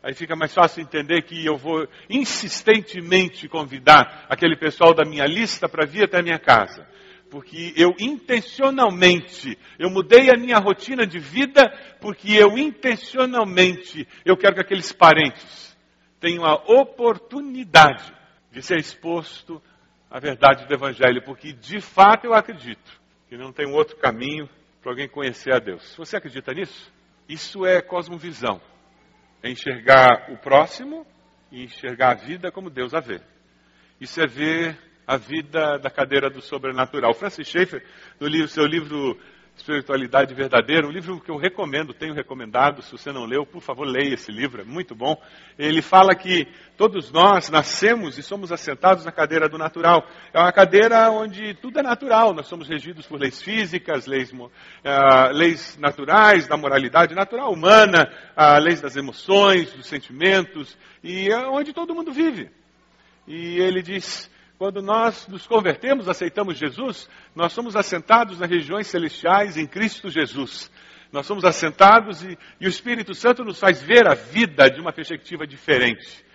Aí 0.07 0.13
fica 0.13 0.37
mais 0.37 0.53
fácil 0.53 0.81
entender 0.81 1.21
que 1.23 1.45
eu 1.45 1.57
vou 1.57 1.85
insistentemente 2.09 3.49
convidar 3.49 4.25
aquele 4.29 4.55
pessoal 4.55 4.93
da 4.93 5.03
minha 5.03 5.25
lista 5.25 5.67
para 5.67 5.85
vir 5.85 6.05
até 6.05 6.19
a 6.19 6.23
minha 6.23 6.39
casa. 6.39 6.87
Porque 7.29 7.73
eu 7.75 7.93
intencionalmente, 7.99 9.59
eu 9.77 9.89
mudei 9.89 10.29
a 10.29 10.37
minha 10.37 10.59
rotina 10.59 11.05
de 11.05 11.19
vida, 11.19 11.69
porque 11.99 12.31
eu 12.31 12.57
intencionalmente, 12.57 14.07
eu 14.23 14.37
quero 14.37 14.55
que 14.55 14.61
aqueles 14.61 14.93
parentes 14.93 15.77
tenham 16.21 16.45
a 16.45 16.53
oportunidade 16.53 18.09
de 18.49 18.61
ser 18.61 18.77
exposto 18.77 19.61
à 20.09 20.21
verdade 20.21 20.65
do 20.65 20.73
Evangelho, 20.73 21.21
porque 21.25 21.51
de 21.51 21.81
fato 21.81 22.23
eu 22.23 22.33
acredito 22.33 22.97
que 23.27 23.35
não 23.35 23.51
tem 23.51 23.69
outro 23.69 23.97
caminho 23.97 24.47
para 24.81 24.89
alguém 24.89 25.09
conhecer 25.09 25.53
a 25.53 25.59
Deus. 25.59 25.93
Você 25.97 26.15
acredita 26.15 26.53
nisso? 26.53 26.93
Isso 27.27 27.65
é 27.65 27.81
cosmovisão 27.81 28.61
é 29.43 29.49
enxergar 29.49 30.31
o 30.31 30.37
próximo 30.37 31.05
e 31.51 31.63
enxergar 31.63 32.11
a 32.11 32.15
vida 32.15 32.51
como 32.51 32.69
Deus 32.69 32.93
a 32.93 32.99
vê. 32.99 33.21
Isso 33.99 34.21
é 34.21 34.27
ver 34.27 34.77
a 35.05 35.17
vida 35.17 35.77
da 35.79 35.89
cadeira 35.89 36.29
do 36.29 36.41
sobrenatural. 36.41 37.13
Francis 37.13 37.47
Schaeffer, 37.47 37.83
no 38.19 38.27
livro, 38.27 38.47
seu 38.47 38.65
livro 38.65 39.17
Espiritualidade 39.57 40.35
Verdadeira, 40.35 40.87
um 40.87 40.91
livro 40.91 41.19
que 41.19 41.31
eu 41.31 41.35
recomendo, 41.35 41.91
tenho 41.91 42.13
recomendado, 42.13 42.83
se 42.83 42.91
você 42.91 43.11
não 43.11 43.25
leu, 43.25 43.43
por 43.43 43.59
favor, 43.59 43.87
leia 43.87 44.13
esse 44.13 44.31
livro, 44.31 44.61
é 44.61 44.63
muito 44.63 44.93
bom. 44.93 45.19
Ele 45.57 45.81
fala 45.81 46.13
que 46.15 46.47
todos 46.77 47.11
nós 47.11 47.49
nascemos 47.49 48.19
e 48.19 48.23
somos 48.23 48.51
assentados 48.51 49.03
na 49.03 49.11
cadeira 49.11 49.49
do 49.49 49.57
natural. 49.57 50.07
É 50.31 50.39
uma 50.39 50.51
cadeira 50.51 51.09
onde 51.09 51.55
tudo 51.55 51.79
é 51.79 51.81
natural, 51.81 52.35
nós 52.35 52.47
somos 52.47 52.69
regidos 52.69 53.07
por 53.07 53.19
leis 53.19 53.41
físicas, 53.41 54.05
leis, 54.05 54.31
uh, 54.31 54.45
leis 55.33 55.75
naturais, 55.79 56.47
da 56.47 56.55
moralidade 56.55 57.15
natural 57.15 57.51
humana, 57.51 58.07
uh, 58.37 58.61
leis 58.61 58.79
das 58.79 58.95
emoções, 58.95 59.73
dos 59.73 59.87
sentimentos, 59.87 60.77
e 61.03 61.29
é 61.29 61.47
onde 61.47 61.73
todo 61.73 61.95
mundo 61.95 62.13
vive. 62.13 62.51
E 63.27 63.59
ele 63.59 63.81
diz, 63.81 64.29
quando 64.57 64.81
nós 64.81 65.27
nos 65.27 65.45
convertemos, 65.45 66.09
aceitamos 66.09 66.57
Jesus, 66.57 67.07
nós 67.35 67.53
somos 67.53 67.75
assentados 67.75 68.39
nas 68.39 68.49
regiões 68.49 68.87
celestiais 68.87 69.55
em 69.55 69.67
Cristo 69.67 70.09
Jesus. 70.09 70.71
Nós 71.11 71.25
somos 71.25 71.45
assentados 71.45 72.23
e, 72.23 72.37
e 72.59 72.65
o 72.65 72.69
Espírito 72.69 73.13
Santo 73.13 73.43
nos 73.43 73.59
faz 73.59 73.81
ver 73.81 74.07
a 74.07 74.15
vida 74.15 74.69
de 74.69 74.81
uma 74.81 74.91
perspectiva 74.91 75.45
diferente. 75.45 76.25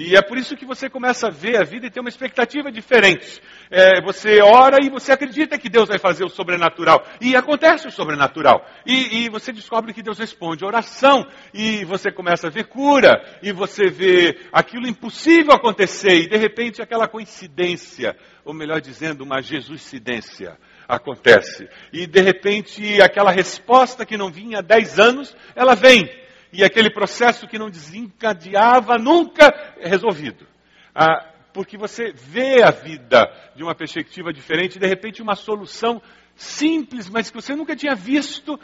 E 0.00 0.14
é 0.14 0.22
por 0.22 0.38
isso 0.38 0.56
que 0.56 0.64
você 0.64 0.88
começa 0.88 1.26
a 1.26 1.30
ver 1.30 1.56
a 1.56 1.64
vida 1.64 1.84
e 1.84 1.90
ter 1.90 1.98
uma 1.98 2.08
expectativa 2.08 2.70
diferente. 2.70 3.42
É, 3.68 4.00
você 4.00 4.40
ora 4.40 4.76
e 4.80 4.88
você 4.88 5.10
acredita 5.10 5.58
que 5.58 5.68
Deus 5.68 5.88
vai 5.88 5.98
fazer 5.98 6.24
o 6.24 6.28
sobrenatural. 6.28 7.04
E 7.20 7.34
acontece 7.34 7.88
o 7.88 7.90
sobrenatural. 7.90 8.64
E, 8.86 9.24
e, 9.24 9.28
você 9.28 9.52
descobre 9.52 9.92
que 9.92 10.00
Deus 10.00 10.16
responde 10.16 10.62
a 10.62 10.68
oração. 10.68 11.26
E 11.52 11.84
você 11.84 12.12
começa 12.12 12.46
a 12.46 12.50
ver 12.50 12.68
cura. 12.68 13.10
E 13.42 13.50
você 13.50 13.90
vê 13.90 14.38
aquilo 14.52 14.86
impossível 14.86 15.52
acontecer. 15.52 16.14
E 16.14 16.28
de 16.28 16.36
repente 16.36 16.80
aquela 16.80 17.08
coincidência, 17.08 18.16
ou 18.44 18.54
melhor 18.54 18.80
dizendo, 18.80 19.24
uma 19.24 19.42
Jesuscidência 19.42 20.56
acontece. 20.86 21.68
E 21.92 22.06
de 22.06 22.20
repente 22.20 23.02
aquela 23.02 23.32
resposta 23.32 24.06
que 24.06 24.16
não 24.16 24.30
vinha 24.30 24.60
há 24.60 24.62
10 24.62 25.00
anos, 25.00 25.36
ela 25.56 25.74
vem 25.74 26.08
e 26.52 26.64
aquele 26.64 26.90
processo 26.90 27.46
que 27.46 27.58
não 27.58 27.70
desencadeava 27.70 28.96
nunca 28.98 29.46
é 29.78 29.88
resolvido. 29.88 30.46
Ah, 30.94 31.32
porque 31.52 31.76
você 31.76 32.12
vê 32.12 32.62
a 32.62 32.70
vida 32.70 33.30
de 33.56 33.62
uma 33.62 33.74
perspectiva 33.74 34.32
diferente, 34.32 34.76
e 34.76 34.80
de 34.80 34.86
repente 34.86 35.22
uma 35.22 35.34
solução 35.34 36.00
simples, 36.36 37.08
mas 37.08 37.30
que 37.30 37.36
você 37.36 37.54
nunca 37.54 37.74
tinha 37.74 37.94
visto, 37.94 38.58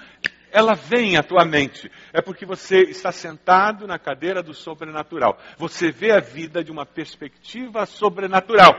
ela 0.52 0.74
vem 0.74 1.16
à 1.16 1.22
tua 1.22 1.44
mente. 1.44 1.90
É 2.12 2.22
porque 2.22 2.46
você 2.46 2.82
está 2.82 3.10
sentado 3.10 3.86
na 3.86 3.98
cadeira 3.98 4.42
do 4.42 4.54
sobrenatural. 4.54 5.36
Você 5.58 5.90
vê 5.90 6.12
a 6.12 6.20
vida 6.20 6.62
de 6.62 6.70
uma 6.70 6.86
perspectiva 6.86 7.84
sobrenatural. 7.84 8.72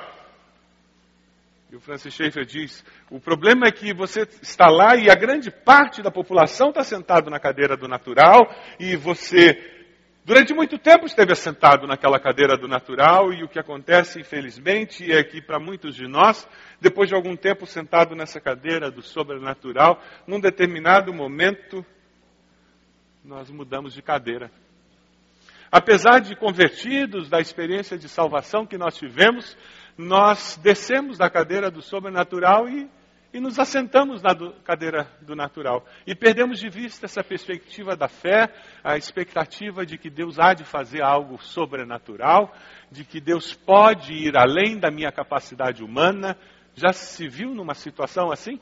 E 1.75 1.77
o 1.77 1.82
Francis 1.82 2.13
Schaeffer 2.13 2.46
diz: 2.46 2.86
o 3.12 3.20
problema 3.20 3.67
é 3.67 3.72
que 3.72 3.94
você 3.94 4.22
está 4.41 4.70
lá 4.70 4.96
e 4.96 5.10
a 5.10 5.13
grande 5.13 5.51
parte 5.51 6.01
da 6.01 6.10
população 6.10 6.70
está 6.70 6.86
sentado 6.86 7.29
na 7.29 7.38
cadeira 7.38 7.75
do 7.75 7.86
natural 7.86 8.48
e 8.79 8.96
você, 8.96 9.60
durante 10.24 10.53
muito 10.53 10.77
tempo, 10.77 11.05
esteve 11.05 11.34
assentado 11.34 11.86
naquela 11.86 12.17
cadeira 12.17 12.55
do 12.58 12.65
natural 12.65 13.34
e 13.34 13.44
o 13.44 13.50
que 13.50 13.60
acontece, 13.60 14.22
infelizmente, 14.22 15.12
é 15.12 15.22
que 15.22 15.41
para 15.41 15.60
muitos 15.60 15.98
de 15.98 16.08
nós, 16.08 16.48
depois 16.79 17.10
de 17.10 17.15
algum 17.15 17.36
tempo 17.36 17.65
sentado 17.65 18.15
nessa 18.15 18.39
cadeira 18.39 18.89
do 18.89 19.01
sobrenatural, 19.01 20.01
num 20.25 20.39
determinado 20.39 21.13
momento, 21.13 21.86
nós 23.22 23.51
mudamos 23.51 23.94
de 23.94 24.01
cadeira. 24.01 24.50
Apesar 25.70 26.20
de 26.20 26.38
convertidos 26.38 27.27
da 27.27 27.41
experiência 27.41 27.98
de 27.98 28.08
salvação 28.08 28.65
que 28.65 28.77
nós 28.77 28.96
tivemos, 28.96 29.58
nós 29.98 30.60
descemos 30.62 31.18
da 31.18 31.30
cadeira 31.30 31.72
do 31.72 31.82
sobrenatural 31.82 32.68
e, 32.68 32.90
e 33.34 33.40
nos 33.40 33.60
assentamos 33.60 34.22
na 34.22 34.34
do, 34.34 34.54
cadeira 34.62 35.08
do 35.22 35.36
natural. 35.36 35.86
E 36.06 36.14
perdemos 36.14 36.60
de 36.60 36.70
vista 36.70 37.06
essa 37.06 37.24
perspectiva 37.24 37.96
da 37.96 38.08
fé, 38.08 38.54
a 38.84 38.98
expectativa 38.98 39.86
de 39.86 39.98
que 39.98 40.10
Deus 40.10 40.38
há 40.40 40.54
de 40.54 40.64
fazer 40.64 41.02
algo 41.02 41.42
sobrenatural, 41.42 42.54
de 42.92 43.04
que 43.04 43.22
Deus 43.22 43.54
pode 43.54 44.14
ir 44.14 44.38
além 44.38 44.78
da 44.78 44.92
minha 44.92 45.12
capacidade 45.12 45.84
humana. 45.84 46.38
Já 46.75 46.92
se 46.92 47.28
viu 47.28 47.54
numa 47.54 47.74
situação 47.74 48.32
assim? 48.32 48.60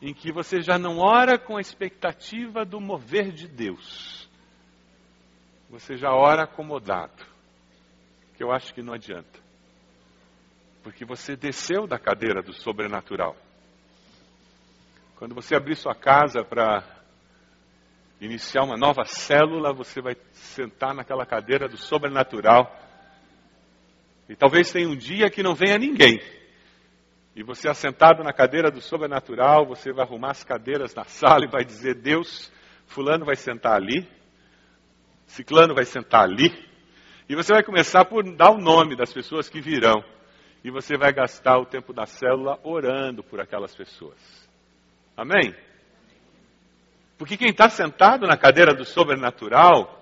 em 0.00 0.14
que 0.14 0.32
você 0.32 0.60
já 0.60 0.78
não 0.78 0.98
ora 0.98 1.38
com 1.38 1.56
a 1.56 1.60
expectativa 1.60 2.64
do 2.64 2.80
mover 2.80 3.32
de 3.32 3.48
Deus. 3.48 4.28
Você 5.68 5.96
já 5.96 6.12
ora 6.12 6.44
acomodado. 6.44 7.26
Que 8.36 8.44
eu 8.44 8.52
acho 8.52 8.72
que 8.72 8.82
não 8.82 8.92
adianta. 8.92 9.47
Porque 10.82 11.04
você 11.04 11.36
desceu 11.36 11.86
da 11.86 11.98
cadeira 11.98 12.42
do 12.42 12.52
sobrenatural. 12.52 13.36
Quando 15.16 15.34
você 15.34 15.56
abrir 15.56 15.76
sua 15.76 15.94
casa 15.94 16.44
para 16.44 16.84
iniciar 18.20 18.62
uma 18.62 18.76
nova 18.76 19.04
célula, 19.04 19.72
você 19.72 20.00
vai 20.00 20.16
sentar 20.32 20.94
naquela 20.94 21.26
cadeira 21.26 21.68
do 21.68 21.76
sobrenatural. 21.76 22.72
E 24.28 24.36
talvez 24.36 24.70
tenha 24.70 24.88
um 24.88 24.96
dia 24.96 25.30
que 25.30 25.42
não 25.42 25.54
venha 25.54 25.78
ninguém. 25.78 26.20
E 27.34 27.42
você 27.42 27.68
assentado 27.68 28.22
na 28.22 28.32
cadeira 28.32 28.70
do 28.70 28.80
sobrenatural, 28.80 29.64
você 29.66 29.92
vai 29.92 30.04
arrumar 30.04 30.32
as 30.32 30.44
cadeiras 30.44 30.94
na 30.94 31.04
sala 31.04 31.44
e 31.44 31.50
vai 31.50 31.64
dizer: 31.64 31.94
Deus, 31.94 32.52
Fulano 32.86 33.24
vai 33.24 33.36
sentar 33.36 33.74
ali, 33.74 34.08
Ciclano 35.26 35.74
vai 35.74 35.84
sentar 35.84 36.22
ali. 36.22 36.52
E 37.28 37.36
você 37.36 37.52
vai 37.52 37.62
começar 37.62 38.04
por 38.06 38.24
dar 38.34 38.50
o 38.50 38.58
nome 38.58 38.96
das 38.96 39.12
pessoas 39.12 39.48
que 39.48 39.60
virão. 39.60 40.02
E 40.64 40.70
você 40.70 40.96
vai 40.96 41.12
gastar 41.12 41.58
o 41.58 41.66
tempo 41.66 41.92
da 41.92 42.06
célula 42.06 42.58
orando 42.62 43.22
por 43.22 43.40
aquelas 43.40 43.74
pessoas. 43.74 44.18
Amém? 45.16 45.54
Porque 47.16 47.36
quem 47.36 47.50
está 47.50 47.68
sentado 47.68 48.26
na 48.26 48.36
cadeira 48.36 48.74
do 48.74 48.84
sobrenatural 48.84 49.94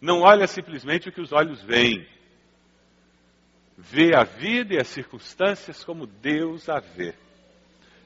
não 0.00 0.20
olha 0.20 0.46
simplesmente 0.46 1.08
o 1.08 1.12
que 1.12 1.20
os 1.20 1.32
olhos 1.32 1.62
veem 1.62 2.06
vê 3.76 4.14
a 4.14 4.22
vida 4.22 4.74
e 4.74 4.78
as 4.78 4.88
circunstâncias 4.88 5.82
como 5.82 6.06
Deus 6.06 6.68
a 6.68 6.78
vê. 6.78 7.14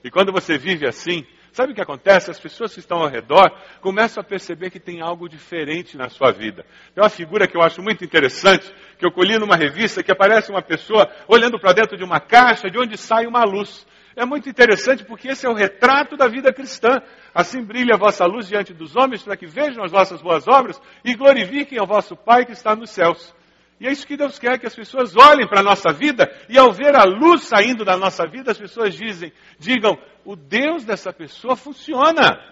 E 0.03 0.11
quando 0.11 0.33
você 0.33 0.57
vive 0.57 0.87
assim, 0.87 1.27
sabe 1.57 1.73
o 1.73 1.75
que 1.75 1.81
acontece? 1.81 2.31
As 2.31 2.39
pessoas 2.39 2.75
que 2.75 2.81
estão 2.81 2.99
ao 2.99 3.09
redor 3.09 3.51
começam 3.81 4.21
a 4.21 4.25
perceber 4.25 4.69
que 4.69 4.79
tem 4.79 5.01
algo 5.01 5.27
diferente 5.27 5.97
na 5.97 6.11
sua 6.11 6.31
vida. 6.31 6.67
Tem 6.95 7.03
uma 7.03 7.09
figura 7.09 7.49
que 7.49 7.57
eu 7.57 7.63
acho 7.63 7.83
muito 7.83 8.05
interessante, 8.05 8.71
que 8.99 9.07
eu 9.07 9.11
colhi 9.11 9.39
numa 9.39 9.57
revista, 9.57 10.03
que 10.03 10.13
aparece 10.13 10.51
uma 10.51 10.61
pessoa 10.61 11.11
olhando 11.27 11.59
para 11.59 11.73
dentro 11.73 11.97
de 11.97 12.05
uma 12.05 12.21
caixa, 12.21 12.71
de 12.71 12.79
onde 12.79 12.99
sai 12.99 13.27
uma 13.27 13.43
luz. 13.43 13.87
É 14.15 14.25
muito 14.25 14.49
interessante 14.49 15.05
porque 15.05 15.29
esse 15.29 15.47
é 15.47 15.49
o 15.49 15.55
retrato 15.55 16.17
da 16.17 16.29
vida 16.29 16.53
cristã. 16.53 17.01
Assim 17.35 17.63
brilha 17.63 17.95
a 17.95 17.99
vossa 17.99 18.25
luz 18.27 18.49
diante 18.49 18.75
dos 18.75 18.95
homens, 18.95 19.23
para 19.23 19.37
que 19.37 19.47
vejam 19.47 19.83
as 19.83 19.93
vossas 19.93 20.21
boas 20.21 20.47
obras 20.47 20.81
e 21.05 21.15
glorifiquem 21.15 21.79
ao 21.79 21.87
vosso 21.87 22.15
Pai 22.17 22.45
que 22.45 22.53
está 22.53 22.77
nos 22.77 22.91
céus. 22.91 23.35
E 23.79 23.87
é 23.87 23.93
isso 23.93 24.07
que 24.07 24.17
Deus 24.17 24.39
quer, 24.39 24.59
que 24.59 24.67
as 24.67 24.75
pessoas 24.75 25.15
olhem 25.17 25.47
para 25.47 25.61
a 25.61 25.65
nossa 25.65 25.93
vida 25.93 26.31
e 26.49 26.59
ao 26.59 26.73
ver 26.73 26.95
a 26.95 27.05
luz 27.05 27.45
saindo 27.45 27.85
da 27.85 27.97
nossa 27.97 28.27
vida, 28.27 28.51
as 28.51 28.59
pessoas 28.59 28.95
dizem, 28.95 29.33
digam, 29.59 29.99
o 30.25 30.35
Deus 30.35 30.85
dessa 30.85 31.13
pessoa 31.13 31.57
funciona. 31.57 32.43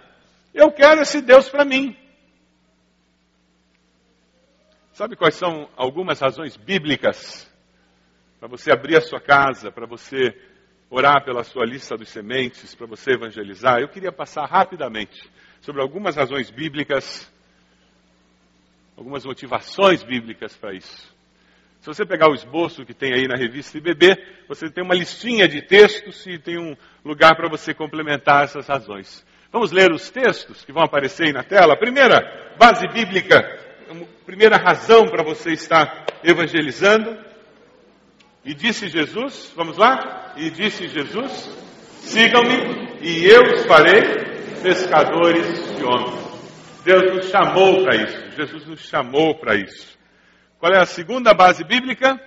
Eu 0.53 0.71
quero 0.71 1.01
esse 1.01 1.23
Deus 1.23 1.49
para 1.49 1.65
mim. 1.65 1.97
Sabe 4.93 5.17
quais 5.17 5.35
são 5.35 5.69
algumas 5.77 6.21
razões 6.21 6.57
bíblicas 6.57 7.51
para 8.39 8.47
você 8.47 8.71
abrir 8.71 8.97
a 8.97 9.01
sua 9.01 9.21
casa, 9.21 9.73
para 9.73 9.87
você 9.87 10.39
orar 10.91 11.25
pela 11.25 11.43
sua 11.43 11.65
lista 11.65 11.97
dos 11.97 12.11
sementes, 12.11 12.75
para 12.75 12.87
você 12.87 13.13
evangelizar? 13.13 13.81
Eu 13.81 13.89
queria 13.89 14.13
passar 14.13 14.45
rapidamente 14.45 15.21
sobre 15.63 15.81
algumas 15.81 16.15
razões 16.15 16.51
bíblicas, 16.51 17.33
algumas 18.95 19.25
motivações 19.25 20.05
bíblicas 20.05 20.55
para 20.55 20.75
isso. 20.75 21.14
Se 21.85 21.89
você 21.89 22.07
pegar 22.07 22.31
o 22.31 22.35
esboço 22.35 22.83
que 22.83 22.95
tem 22.95 23.13
aí 23.13 23.29
na 23.29 23.37
revista 23.37 23.77
IBB, 23.77 24.17
você 24.49 24.71
tem 24.71 24.83
uma 24.83 24.95
listinha 24.95 25.47
de 25.47 25.61
textos 25.61 26.27
e 26.27 26.39
tem 26.39 26.59
um 26.59 26.75
lugar 27.05 27.37
para 27.37 27.47
você 27.47 27.75
complementar 27.75 28.45
essas 28.45 28.67
razões. 28.67 29.23
Vamos 29.53 29.71
ler 29.71 29.93
os 29.93 30.09
textos 30.09 30.65
que 30.65 30.73
vão 30.73 30.83
aparecer 30.83 31.27
aí 31.27 31.33
na 31.35 31.43
tela. 31.43 31.77
Primeira 31.77 32.55
base 32.59 32.89
bíblica, 32.89 33.39
primeira 34.25 34.57
razão 34.57 35.09
para 35.09 35.23
você 35.23 35.53
estar 35.53 36.07
evangelizando. 36.25 37.19
E 38.47 38.55
disse 38.55 38.89
Jesus, 38.89 39.53
vamos 39.55 39.77
lá? 39.77 40.33
E 40.39 40.49
disse 40.49 40.89
Jesus: 40.89 41.51
sigam-me 42.01 42.97
e 43.03 43.27
eu 43.27 43.43
os 43.43 43.67
farei 43.67 44.01
pescadores 44.63 45.77
de 45.77 45.85
homens. 45.85 46.83
Deus 46.83 47.15
nos 47.15 47.29
chamou 47.29 47.85
para 47.85 47.95
isso. 47.95 48.31
Jesus 48.31 48.67
nos 48.69 48.81
chamou 48.89 49.35
para 49.35 49.55
isso. 49.55 49.95
Qual 50.65 50.73
é 50.73 50.81
a 50.81 50.87
segunda 50.87 51.35
base 51.35 51.63
bíblica? 51.63 52.19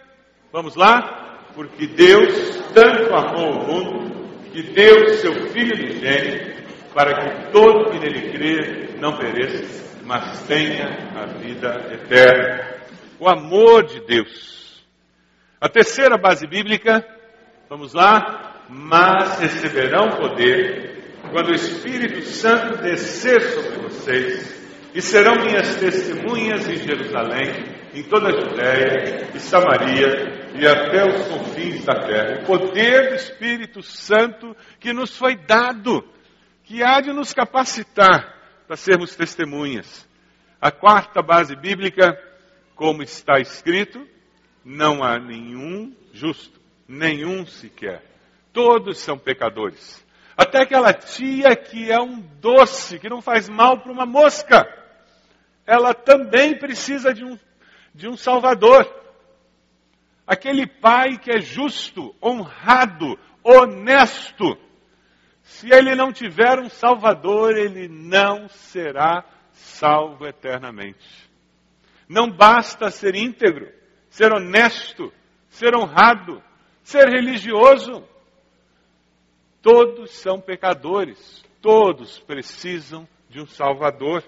Vamos 0.54 0.76
lá? 0.76 1.50
Porque 1.56 1.88
Deus 1.88 2.62
tanto 2.72 3.12
amou 3.16 3.50
o 3.50 3.66
mundo 3.66 4.52
que 4.52 4.62
deu 4.62 5.16
seu 5.16 5.50
Filho 5.50 5.76
de 5.76 6.00
gênio 6.00 6.56
para 6.94 7.16
que 7.16 7.52
todo 7.52 7.90
que 7.90 7.98
nele 7.98 8.32
crê 8.32 8.96
não 9.00 9.18
pereça, 9.18 9.98
mas 10.06 10.44
tenha 10.44 10.86
a 11.20 11.26
vida 11.40 11.90
eterna. 11.92 12.76
O 13.20 13.28
amor 13.28 13.88
de 13.88 14.06
Deus. 14.06 14.86
A 15.60 15.68
terceira 15.68 16.16
base 16.16 16.46
bíblica, 16.46 17.04
vamos 17.68 17.96
lá? 17.96 18.62
Mas 18.70 19.40
receberão 19.40 20.10
poder 20.10 21.16
quando 21.32 21.48
o 21.48 21.56
Espírito 21.56 22.22
Santo 22.22 22.84
descer 22.84 23.42
sobre 23.42 23.82
vocês 23.82 24.64
e 24.94 25.02
serão 25.02 25.44
minhas 25.44 25.76
testemunhas 25.78 26.70
em 26.70 26.76
Jerusalém 26.76 27.77
em 27.98 28.04
toda 28.04 28.28
a 28.28 28.32
Judéia 28.32 29.32
e 29.34 29.40
Samaria 29.40 30.52
e 30.54 30.68
até 30.68 31.04
os 31.04 31.28
confins 31.28 31.84
da 31.84 31.96
terra. 31.96 32.42
O 32.42 32.46
poder 32.46 33.10
do 33.10 33.16
Espírito 33.16 33.82
Santo 33.82 34.56
que 34.80 34.94
nos 34.94 35.18
foi 35.18 35.36
dado, 35.36 36.08
que 36.64 36.84
há 36.84 37.02
de 37.02 37.12
nos 37.12 37.34
capacitar 37.34 38.36
para 38.68 38.76
sermos 38.76 39.16
testemunhas. 39.16 40.08
A 40.62 40.70
quarta 40.70 41.24
base 41.24 41.56
bíblica, 41.56 42.16
como 42.76 43.02
está 43.02 43.40
escrito, 43.40 44.08
não 44.64 45.04
há 45.04 45.18
nenhum 45.18 45.96
justo, 46.14 46.60
nenhum 46.88 47.48
sequer. 47.48 48.04
Todos 48.54 49.00
são 49.00 49.18
pecadores. 49.18 50.06
Até 50.36 50.62
aquela 50.62 50.94
tia 50.94 51.56
que 51.56 51.92
é 51.92 52.00
um 52.00 52.22
doce, 52.40 53.00
que 53.00 53.10
não 53.10 53.24
faz 53.24 53.50
mal 53.50 53.80
para 53.80 53.92
uma 53.92 54.06
mosca, 54.06 54.68
ela 55.66 55.96
também 55.96 56.56
precisa 56.58 57.12
de 57.12 57.24
um 57.24 57.38
de 57.98 58.08
um 58.08 58.16
Salvador. 58.16 58.86
Aquele 60.26 60.68
pai 60.68 61.18
que 61.18 61.32
é 61.32 61.42
justo, 61.42 62.16
honrado, 62.24 63.18
honesto. 63.44 64.58
Se 65.42 65.74
ele 65.74 65.96
não 65.96 66.14
tiver 66.14 66.60
um 66.60 66.70
Salvador, 66.70 67.58
ele 67.58 67.88
não 67.88 68.48
será 68.50 69.26
salvo 69.52 70.28
eternamente. 70.28 71.28
Não 72.08 72.30
basta 72.30 72.92
ser 72.92 73.16
íntegro, 73.16 73.68
ser 74.10 74.32
honesto, 74.32 75.12
ser 75.50 75.76
honrado, 75.76 76.44
ser 76.84 77.10
religioso. 77.10 78.08
Todos 79.62 80.12
são 80.12 80.40
pecadores, 80.40 81.44
todos 81.62 82.20
precisam 82.20 83.08
de 83.28 83.42
um 83.42 83.48
Salvador. 83.48 84.24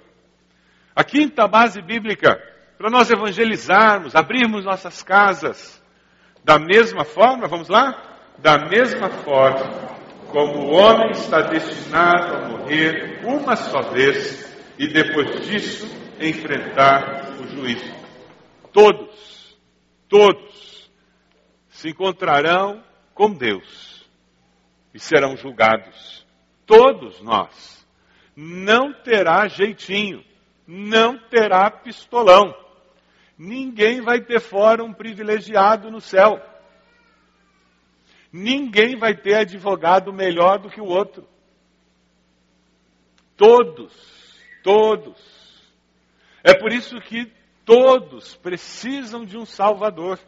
A 0.96 1.04
quinta 1.04 1.48
base 1.48 1.82
bíblica 1.82 2.59
para 2.80 2.90
nós 2.90 3.12
evangelizarmos, 3.12 4.16
abrirmos 4.16 4.64
nossas 4.64 5.04
casas. 5.04 5.84
Da 6.46 6.58
mesma 6.58 7.04
forma, 7.04 7.46
vamos 7.46 7.68
lá? 7.68 8.32
Da 8.38 8.70
mesma 8.70 9.10
forma 9.10 10.00
como 10.32 10.60
o 10.60 10.72
homem 10.72 11.12
está 11.12 11.42
destinado 11.42 12.38
a 12.38 12.48
morrer 12.48 13.26
uma 13.26 13.58
só 13.58 13.82
vez 13.92 14.58
e 14.78 14.88
depois 14.88 15.46
disso 15.46 15.86
enfrentar 16.22 17.34
o 17.42 17.48
juízo. 17.50 17.94
Todos, 18.72 19.60
todos 20.08 20.90
se 21.68 21.90
encontrarão 21.90 22.82
com 23.14 23.30
Deus 23.30 24.08
e 24.94 25.00
serão 25.00 25.36
julgados. 25.36 26.26
Todos 26.66 27.20
nós. 27.22 27.86
Não 28.38 28.94
terá 28.94 29.50
jeitinho, 29.50 30.24
não 30.66 31.18
terá 31.28 31.70
pistolão 31.70 32.69
ninguém 33.40 34.02
vai 34.02 34.20
ter 34.20 34.42
fórum 34.42 34.92
privilegiado 34.92 35.90
no 35.90 36.02
céu. 36.02 36.46
Ninguém 38.32 38.98
vai 38.98 39.16
ter 39.16 39.36
advogado 39.36 40.12
melhor 40.12 40.60
do 40.60 40.70
que 40.70 40.82
o 40.82 40.86
outro. 40.86 41.26
Todos, 43.38 43.94
todos. 44.62 45.18
É 46.44 46.54
por 46.54 46.74
isso 46.74 47.00
que 47.00 47.32
todos 47.64 48.36
precisam 48.36 49.24
de 49.24 49.38
um 49.38 49.46
Salvador. 49.46 50.20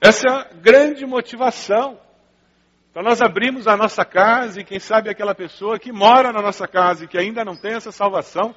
Essa 0.00 0.28
é 0.28 0.32
a 0.32 0.44
grande 0.54 1.04
motivação. 1.04 1.98
Para 2.92 3.02
nós 3.02 3.20
abrirmos 3.20 3.66
a 3.66 3.76
nossa 3.76 4.04
casa 4.04 4.60
e 4.60 4.64
quem 4.64 4.78
sabe 4.78 5.10
aquela 5.10 5.34
pessoa 5.34 5.78
que 5.78 5.92
mora 5.92 6.32
na 6.32 6.40
nossa 6.40 6.68
casa 6.68 7.04
e 7.04 7.08
que 7.08 7.18
ainda 7.18 7.44
não 7.44 7.56
tem 7.56 7.74
essa 7.74 7.90
salvação, 7.92 8.54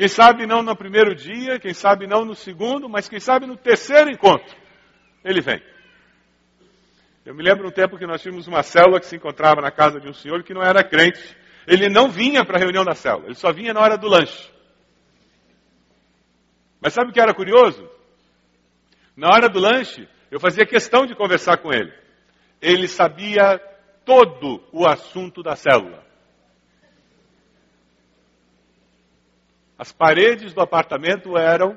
quem 0.00 0.08
sabe 0.08 0.46
não 0.46 0.62
no 0.62 0.74
primeiro 0.74 1.14
dia, 1.14 1.60
quem 1.60 1.74
sabe 1.74 2.06
não 2.06 2.24
no 2.24 2.34
segundo, 2.34 2.88
mas 2.88 3.06
quem 3.06 3.20
sabe 3.20 3.44
no 3.44 3.54
terceiro 3.54 4.10
encontro, 4.10 4.56
ele 5.22 5.42
vem. 5.42 5.62
Eu 7.22 7.34
me 7.34 7.42
lembro 7.42 7.68
um 7.68 7.70
tempo 7.70 7.98
que 7.98 8.06
nós 8.06 8.22
tínhamos 8.22 8.48
uma 8.48 8.62
célula 8.62 8.98
que 8.98 9.04
se 9.04 9.16
encontrava 9.16 9.60
na 9.60 9.70
casa 9.70 10.00
de 10.00 10.08
um 10.08 10.14
senhor 10.14 10.42
que 10.42 10.54
não 10.54 10.62
era 10.62 10.82
crente. 10.82 11.36
Ele 11.66 11.90
não 11.90 12.08
vinha 12.08 12.46
para 12.46 12.56
a 12.56 12.58
reunião 12.58 12.82
da 12.82 12.94
célula, 12.94 13.26
ele 13.26 13.34
só 13.34 13.52
vinha 13.52 13.74
na 13.74 13.80
hora 13.82 13.98
do 13.98 14.08
lanche. 14.08 14.50
Mas 16.80 16.94
sabe 16.94 17.10
o 17.10 17.12
que 17.12 17.20
era 17.20 17.34
curioso? 17.34 17.86
Na 19.14 19.28
hora 19.28 19.50
do 19.50 19.60
lanche, 19.60 20.08
eu 20.30 20.40
fazia 20.40 20.64
questão 20.64 21.04
de 21.04 21.14
conversar 21.14 21.58
com 21.58 21.74
ele. 21.74 21.92
Ele 22.62 22.88
sabia 22.88 23.60
todo 24.06 24.66
o 24.72 24.86
assunto 24.86 25.42
da 25.42 25.54
célula. 25.54 26.02
As 29.80 29.92
paredes 29.92 30.52
do 30.52 30.60
apartamento 30.60 31.38
eram 31.38 31.74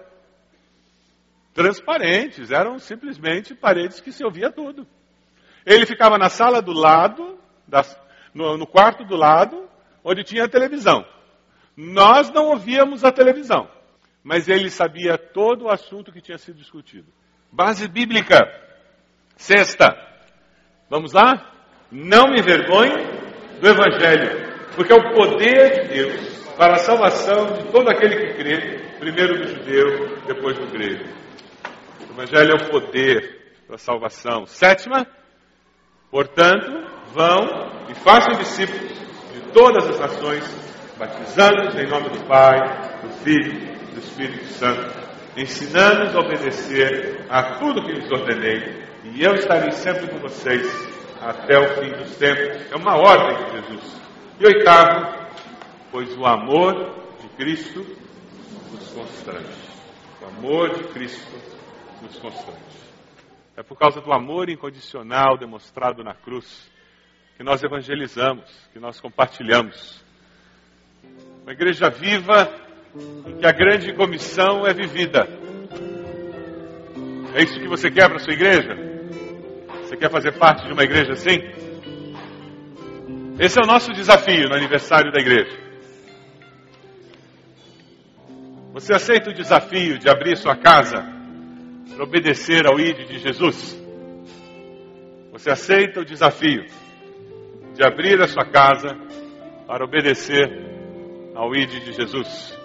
transparentes, 1.54 2.52
eram 2.52 2.78
simplesmente 2.78 3.56
paredes 3.56 4.02
que 4.02 4.12
se 4.12 4.26
ouvia 4.26 4.52
tudo. 4.52 4.86
Ele 5.66 5.86
ficava 5.86 6.18
na 6.18 6.28
sala 6.28 6.62
do 6.62 6.74
lado, 6.74 7.40
no, 8.34 8.68
quarto 8.68 9.06
do 9.06 9.16
lado, 9.16 9.70
onde 10.04 10.22
tinha 10.22 10.44
a 10.44 10.50
televisão. 10.50 11.06
Nós 11.78 12.30
não 12.30 12.48
ouvíamos 12.48 13.06
a 13.06 13.12
televisão, 13.14 13.72
mas 14.22 14.50
ele 14.50 14.70
sabia 14.70 15.18
todo 15.18 15.64
o 15.64 15.72
assunto 15.72 16.12
que 16.12 16.20
tinha 16.20 16.38
sido 16.38 16.58
discutido. 16.58 17.08
Base 17.50 17.88
bíblica. 17.88 18.42
Sexta. 19.38 19.96
Vamos 20.90 21.14
lá? 21.14 21.54
Não 21.90 22.28
me 22.28 22.42
envergonhe 22.42 22.98
do 23.62 23.70
Evangelho, 23.70 24.74
porque 24.76 24.92
é 24.92 24.96
o 24.98 25.14
poder 25.14 25.84
de 25.84 25.88
Deus 25.88 26.33
para 26.58 26.74
a 26.74 26.78
salvação 26.78 27.46
de 27.54 27.72
todo 27.72 27.90
aquele 27.90 28.16
que 28.16 28.34
crê, 28.36 28.80
primeiro 29.00 29.40
do 29.40 29.48
judeu, 29.48 30.18
depois 30.28 30.58
do 30.58 30.68
grego. 30.68 31.06
O 32.10 32.14
Evangelho 32.14 32.52
é 32.52 32.56
o 32.56 32.70
poder 32.70 33.54
para 33.66 33.76
a 33.76 33.80
salvação. 33.80 34.46
Sétima, 34.46 35.08
portanto, 36.12 36.72
vão 37.14 37.72
e 37.90 37.96
façam 37.96 38.38
discípulos 38.38 38.92
de 39.34 39.42
todas 39.52 39.90
as 39.90 40.00
nações, 40.00 40.96
batizando-os 40.98 41.76
em 41.76 41.88
nome 41.88 42.10
do 42.10 42.26
Pai, 42.26 42.60
do 43.02 43.10
Filho 43.24 43.54
e 43.54 43.94
do 43.94 44.00
Espírito 44.00 44.46
Santo, 44.46 44.94
ensinando-os 45.36 46.16
a 46.16 46.20
obedecer 46.20 47.26
a 47.30 47.58
tudo 47.58 47.84
que 47.84 47.94
lhes 47.94 48.12
ordenei, 48.12 48.84
e 49.06 49.24
eu 49.24 49.34
estarei 49.34 49.72
sempre 49.72 50.08
com 50.08 50.20
vocês 50.20 50.94
até 51.20 51.58
o 51.58 51.68
fim 51.76 51.90
dos 51.92 52.16
tempos. 52.16 52.72
É 52.72 52.76
uma 52.76 52.96
ordem 52.96 53.46
de 53.46 53.52
Jesus. 53.52 54.02
E 54.40 54.46
oitavo, 54.46 55.23
pois 55.94 56.18
o 56.18 56.26
amor 56.26 56.74
de 57.22 57.30
Cristo 57.38 57.86
nos 58.72 58.90
constrange. 58.90 59.46
O 60.20 60.26
amor 60.26 60.76
de 60.76 60.86
Cristo 60.86 61.32
nos 62.02 62.18
constrange. 62.18 62.60
É 63.56 63.62
por 63.62 63.78
causa 63.78 64.02
do 64.02 64.12
amor 64.12 64.50
incondicional 64.50 65.38
demonstrado 65.38 66.04
na 66.04 66.16
cruz 66.16 66.68
que 67.38 67.44
nós 67.44 67.64
evangelizamos, 67.64 68.44
que 68.74 68.80
nós 68.80 69.00
compartilhamos. 69.00 70.04
Uma 71.44 71.52
igreja 71.52 71.92
viva 71.92 72.52
em 73.28 73.38
que 73.38 73.46
a 73.46 73.52
grande 73.52 73.94
comissão 73.94 74.66
é 74.66 74.74
vivida. 74.74 75.28
É 77.36 77.44
isso 77.44 77.60
que 77.60 77.68
você 77.68 77.92
quer 77.92 78.08
para 78.08 78.16
a 78.16 78.20
sua 78.20 78.34
igreja? 78.34 78.76
Você 79.84 79.96
quer 79.96 80.10
fazer 80.10 80.32
parte 80.40 80.66
de 80.66 80.74
uma 80.74 80.84
igreja 80.84 81.12
assim? 81.12 81.38
Esse 83.40 83.60
é 83.60 83.64
o 83.64 83.68
nosso 83.68 83.94
desafio 83.94 84.50
no 84.50 84.56
aniversário 84.56 85.12
da 85.12 85.20
igreja. 85.22 85.73
Você 88.74 88.92
aceita 88.92 89.30
o 89.30 89.34
desafio 89.34 90.00
de 90.00 90.10
abrir 90.10 90.36
sua 90.36 90.56
casa 90.56 91.06
para 91.94 92.04
obedecer 92.04 92.66
ao 92.66 92.80
ID 92.80 93.08
de 93.08 93.20
Jesus? 93.20 93.80
Você 95.32 95.52
aceita 95.52 96.00
o 96.00 96.06
desafio 96.06 96.66
de 97.76 97.86
abrir 97.86 98.20
a 98.20 98.28
sua 98.28 98.44
casa 98.46 98.98
para 99.68 99.86
obedecer 99.86 100.50
ao 101.36 101.56
ID 101.56 101.84
de 101.84 101.94
Jesus? 101.94 102.58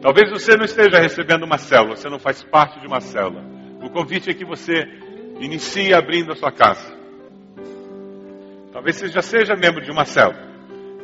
Talvez 0.00 0.30
você 0.30 0.56
não 0.56 0.64
esteja 0.64 0.98
recebendo 0.98 1.44
uma 1.44 1.58
célula, 1.58 1.94
você 1.94 2.08
não 2.08 2.18
faz 2.18 2.42
parte 2.42 2.80
de 2.80 2.86
uma 2.86 3.02
célula. 3.02 3.44
O 3.82 3.90
convite 3.90 4.30
é 4.30 4.34
que 4.34 4.46
você 4.46 4.82
inicie 5.40 5.92
abrindo 5.92 6.32
a 6.32 6.36
sua 6.36 6.50
casa. 6.50 6.98
Talvez 8.72 8.96
você 8.96 9.08
já 9.08 9.20
seja 9.20 9.54
membro 9.54 9.84
de 9.84 9.90
uma 9.90 10.06
célula. 10.06 10.48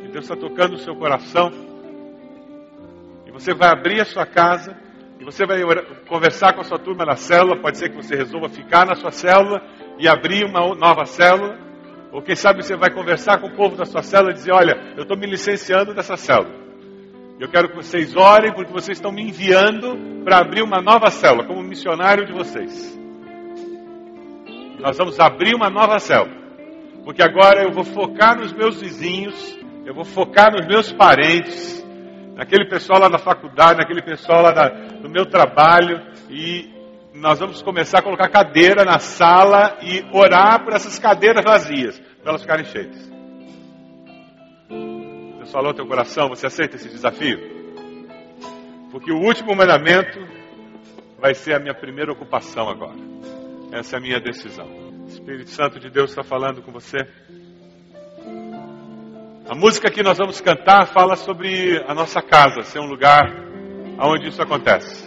E 0.03 0.07
Deus 0.07 0.25
está 0.25 0.35
tocando 0.35 0.73
o 0.73 0.79
seu 0.79 0.95
coração. 0.95 1.66
Você 3.37 3.53
vai 3.53 3.69
abrir 3.69 4.01
a 4.01 4.05
sua 4.05 4.25
casa. 4.25 4.75
E 5.19 5.23
você 5.23 5.45
vai 5.45 5.59
conversar 6.07 6.53
com 6.53 6.61
a 6.61 6.63
sua 6.63 6.79
turma 6.79 7.05
na 7.05 7.15
célula. 7.15 7.61
Pode 7.61 7.77
ser 7.77 7.89
que 7.89 7.95
você 7.95 8.15
resolva 8.15 8.49
ficar 8.49 8.85
na 8.85 8.95
sua 8.95 9.11
célula 9.11 9.61
e 9.99 10.07
abrir 10.07 10.43
uma 10.43 10.75
nova 10.75 11.05
célula. 11.05 11.57
Ou 12.11 12.21
quem 12.21 12.35
sabe 12.35 12.63
você 12.63 12.75
vai 12.75 12.89
conversar 12.91 13.39
com 13.39 13.47
o 13.47 13.55
povo 13.55 13.75
da 13.75 13.85
sua 13.85 14.01
célula 14.01 14.31
e 14.31 14.33
dizer: 14.33 14.51
Olha, 14.51 14.93
eu 14.95 15.03
estou 15.03 15.17
me 15.17 15.27
licenciando 15.27 15.93
dessa 15.93 16.17
célula. 16.17 16.51
Eu 17.39 17.47
quero 17.49 17.69
que 17.69 17.75
vocês 17.75 18.15
orem 18.15 18.51
porque 18.53 18.71
vocês 18.71 18.97
estão 18.97 19.11
me 19.11 19.21
enviando 19.21 20.23
para 20.23 20.39
abrir 20.39 20.63
uma 20.63 20.81
nova 20.81 21.11
célula, 21.11 21.45
como 21.45 21.61
missionário 21.61 22.25
de 22.25 22.33
vocês. 22.33 22.97
Nós 24.79 24.97
vamos 24.97 25.19
abrir 25.19 25.53
uma 25.53 25.69
nova 25.69 25.99
célula. 25.99 26.35
Porque 27.03 27.21
agora 27.21 27.63
eu 27.63 27.71
vou 27.71 27.83
focar 27.83 28.37
nos 28.37 28.51
meus 28.51 28.81
vizinhos, 28.81 29.57
eu 29.85 29.93
vou 29.93 30.03
focar 30.03 30.51
nos 30.51 30.65
meus 30.65 30.91
parentes, 30.91 31.76
naquele 32.37 32.65
pessoal 32.65 32.99
lá 32.99 33.09
da 33.09 33.17
faculdade, 33.17 33.79
naquele 33.79 34.03
pessoal 34.03 34.43
lá 34.43 34.51
da, 34.51 34.69
do 34.69 35.09
meu 35.09 35.25
trabalho, 35.25 35.99
e 36.29 36.71
nós 37.15 37.39
vamos 37.39 37.63
começar 37.63 37.97
a 37.97 38.03
colocar 38.03 38.29
cadeira 38.29 38.85
na 38.85 38.99
sala 38.99 39.79
e 39.81 40.05
orar 40.13 40.63
por 40.63 40.71
essas 40.71 40.99
cadeiras 40.99 41.43
vazias, 41.43 41.99
para 42.21 42.29
elas 42.29 42.41
ficarem 42.43 42.65
cheias. 42.65 43.11
Deus 44.69 45.51
falou 45.51 45.73
teu 45.73 45.87
coração, 45.87 46.29
você 46.29 46.45
aceita 46.45 46.75
esse 46.75 46.87
desafio? 46.87 47.39
Porque 48.91 49.11
o 49.11 49.17
último 49.17 49.55
mandamento 49.55 50.19
vai 51.19 51.33
ser 51.33 51.55
a 51.55 51.59
minha 51.59 51.73
primeira 51.73 52.11
ocupação 52.11 52.69
agora. 52.69 52.99
Essa 53.71 53.95
é 53.95 53.97
a 53.97 54.01
minha 54.01 54.19
decisão. 54.19 54.67
Espírito 55.07 55.49
Santo 55.49 55.79
de 55.79 55.89
Deus 55.89 56.11
está 56.11 56.23
falando 56.23 56.61
com 56.61 56.71
você. 56.71 56.99
A 59.49 59.55
música 59.55 59.89
que 59.89 60.03
nós 60.03 60.17
vamos 60.17 60.41
cantar 60.41 60.87
fala 60.87 61.15
sobre 61.15 61.83
a 61.87 61.93
nossa 61.93 62.21
casa 62.21 62.63
ser 62.63 62.79
um 62.79 62.87
lugar 62.87 63.23
onde 63.99 64.27
isso 64.27 64.41
acontece. 64.41 65.05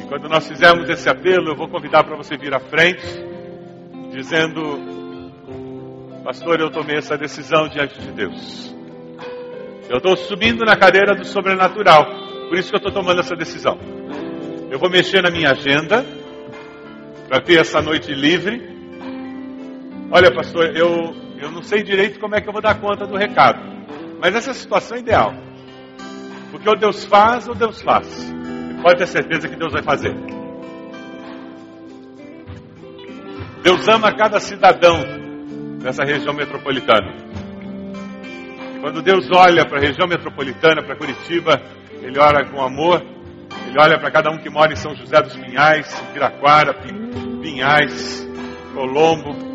E 0.00 0.08
quando 0.08 0.28
nós 0.28 0.46
fizermos 0.48 0.88
esse 0.88 1.08
apelo, 1.08 1.50
eu 1.50 1.56
vou 1.56 1.68
convidar 1.68 2.04
para 2.04 2.16
você 2.16 2.36
vir 2.36 2.52
à 2.54 2.60
frente, 2.60 3.06
dizendo 4.10 5.02
Pastor, 6.24 6.60
eu 6.60 6.70
tomei 6.70 6.98
essa 6.98 7.18
decisão 7.18 7.68
diante 7.68 8.00
de 8.00 8.12
Deus. 8.12 8.72
Eu 9.90 9.96
estou 9.96 10.16
subindo 10.16 10.64
na 10.64 10.76
cadeira 10.76 11.16
do 11.16 11.24
sobrenatural. 11.24 12.06
Por 12.48 12.56
isso 12.56 12.68
que 12.68 12.76
eu 12.76 12.78
estou 12.78 12.92
tomando 12.92 13.20
essa 13.20 13.34
decisão. 13.34 13.76
Eu 14.70 14.78
vou 14.78 14.88
mexer 14.88 15.20
na 15.20 15.30
minha 15.30 15.50
agenda 15.50 16.04
para 17.26 17.40
ter 17.40 17.58
essa 17.58 17.82
noite 17.82 18.14
livre. 18.14 18.62
Olha, 20.12 20.32
pastor, 20.32 20.76
eu, 20.76 21.12
eu 21.42 21.50
não 21.50 21.62
sei 21.62 21.82
direito 21.82 22.20
como 22.20 22.36
é 22.36 22.40
que 22.40 22.48
eu 22.48 22.52
vou 22.52 22.62
dar 22.62 22.80
conta 22.80 23.04
do 23.04 23.16
recado. 23.16 23.60
Mas 24.20 24.32
essa 24.36 24.50
é 24.50 24.52
a 24.52 24.54
situação 24.54 24.96
ideal. 24.96 25.34
Porque 26.52 26.68
ou 26.68 26.76
Deus 26.76 27.04
faz 27.04 27.48
ou 27.48 27.54
Deus 27.54 27.82
faz. 27.82 28.32
E 28.70 28.80
pode 28.80 28.98
ter 28.98 29.08
certeza 29.08 29.48
que 29.48 29.56
Deus 29.56 29.72
vai 29.72 29.82
fazer. 29.82 30.14
Deus 33.60 33.88
ama 33.88 34.14
cada 34.14 34.38
cidadão 34.38 35.00
nessa 35.82 36.04
região 36.04 36.32
metropolitana. 36.32 37.12
Quando 38.80 39.02
Deus 39.02 39.28
olha 39.34 39.66
para 39.66 39.78
a 39.78 39.80
região 39.80 40.06
metropolitana, 40.06 40.82
para 40.82 40.94
Curitiba, 40.94 41.60
Ele 42.02 42.20
olha 42.20 42.44
com 42.44 42.62
amor, 42.62 43.02
Ele 43.66 43.80
olha 43.80 43.98
para 43.98 44.12
cada 44.12 44.30
um 44.30 44.38
que 44.38 44.48
mora 44.48 44.72
em 44.72 44.76
São 44.76 44.94
José 44.94 45.20
dos 45.20 45.36
Pinhais, 45.36 45.92
Piraquara, 46.12 46.74
Pinhais, 47.40 48.28
Colombo, 48.74 49.51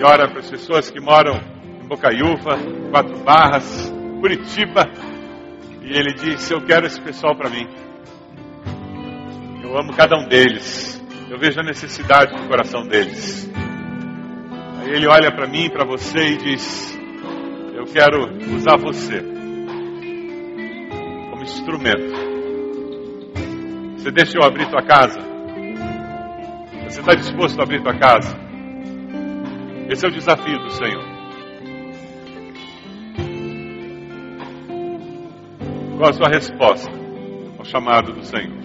Ele 0.00 0.08
olha 0.08 0.26
para 0.28 0.38
as 0.38 0.50
pessoas 0.50 0.90
que 0.90 0.98
moram 0.98 1.34
em 1.34 1.86
Bocaiúva, 1.86 2.56
Quatro 2.90 3.18
Barras, 3.22 3.92
Curitiba, 4.18 4.90
e 5.82 5.94
Ele 5.94 6.14
diz: 6.14 6.50
Eu 6.50 6.62
quero 6.64 6.86
esse 6.86 6.98
pessoal 6.98 7.36
para 7.36 7.50
mim. 7.50 7.68
Eu 9.62 9.78
amo 9.78 9.94
cada 9.94 10.16
um 10.16 10.26
deles. 10.26 10.98
Eu 11.28 11.38
vejo 11.38 11.60
a 11.60 11.62
necessidade 11.62 12.34
do 12.34 12.48
coração 12.48 12.80
deles. 12.80 13.52
Aí 14.80 14.88
ele 14.88 15.06
olha 15.06 15.30
para 15.30 15.46
mim, 15.46 15.68
para 15.68 15.84
você 15.84 16.18
e 16.18 16.36
diz: 16.38 16.98
Eu 17.74 17.84
quero 17.84 18.24
usar 18.56 18.78
você 18.78 19.20
como 21.28 21.42
instrumento. 21.42 22.14
Você 23.98 24.10
deixa 24.10 24.38
eu 24.38 24.44
abrir 24.46 24.66
tua 24.70 24.82
casa? 24.82 25.20
Você 26.88 27.00
está 27.00 27.14
disposto 27.14 27.60
a 27.60 27.64
abrir 27.64 27.82
tua 27.82 27.98
casa? 27.98 28.49
Esse 29.90 30.06
é 30.06 30.08
o 30.08 30.12
desafio 30.12 30.56
do 30.60 30.70
Senhor. 30.70 31.02
Qual 35.96 36.10
a 36.10 36.12
sua 36.12 36.28
resposta 36.28 36.88
ao 37.58 37.64
chamado 37.64 38.12
do 38.12 38.24
Senhor? 38.24 38.56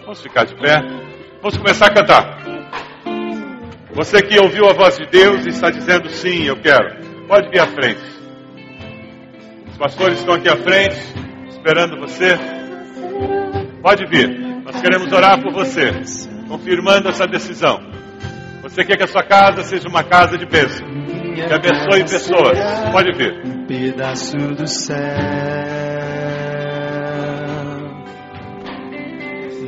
Vamos 0.00 0.20
ficar 0.20 0.46
de 0.46 0.56
pé. 0.56 0.80
Vamos 1.40 1.56
começar 1.58 1.86
a 1.86 1.94
cantar. 1.94 2.40
Você 3.94 4.20
que 4.20 4.36
ouviu 4.40 4.68
a 4.68 4.72
voz 4.72 4.98
de 4.98 5.06
Deus 5.06 5.46
e 5.46 5.50
está 5.50 5.70
dizendo 5.70 6.10
sim, 6.10 6.42
eu 6.42 6.60
quero, 6.60 7.28
pode 7.28 7.50
vir 7.50 7.60
à 7.60 7.68
frente. 7.68 8.02
Os 9.70 9.78
pastores 9.78 10.18
estão 10.18 10.34
aqui 10.34 10.48
à 10.48 10.56
frente, 10.56 10.98
esperando 11.50 12.00
você. 12.00 12.36
Pode 13.80 14.06
vir. 14.06 14.28
Nós 14.64 14.80
queremos 14.80 15.12
orar 15.12 15.40
por 15.40 15.52
você, 15.52 15.92
confirmando 16.48 17.10
essa 17.10 17.28
decisão. 17.28 17.99
Você 18.70 18.84
quer 18.84 18.96
que 18.96 19.02
a 19.02 19.08
sua 19.08 19.24
casa 19.24 19.64
seja 19.64 19.88
uma 19.88 20.04
casa 20.04 20.38
de 20.38 20.46
bênção, 20.46 20.86
que 21.34 21.52
abençoe 21.52 22.04
pessoas. 22.04 22.56
Pode 22.92 23.10
vir. 23.18 23.42
Um 23.44 23.66
pedaço 23.66 24.36
do 24.36 24.64
céu. 24.68 24.96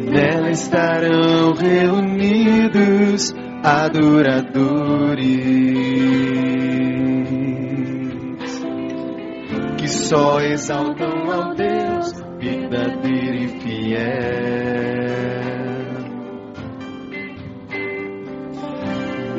Nela 0.08 0.50
estarão 0.52 1.52
reunidos 1.52 3.34
adoradores 3.64 5.26
que 9.78 9.88
só 9.88 10.38
exaltam 10.42 11.28
ao 11.28 11.54
Deus 11.56 12.12
verdadeiro 12.38 13.34
e 13.34 13.48
fiel. 13.48 14.91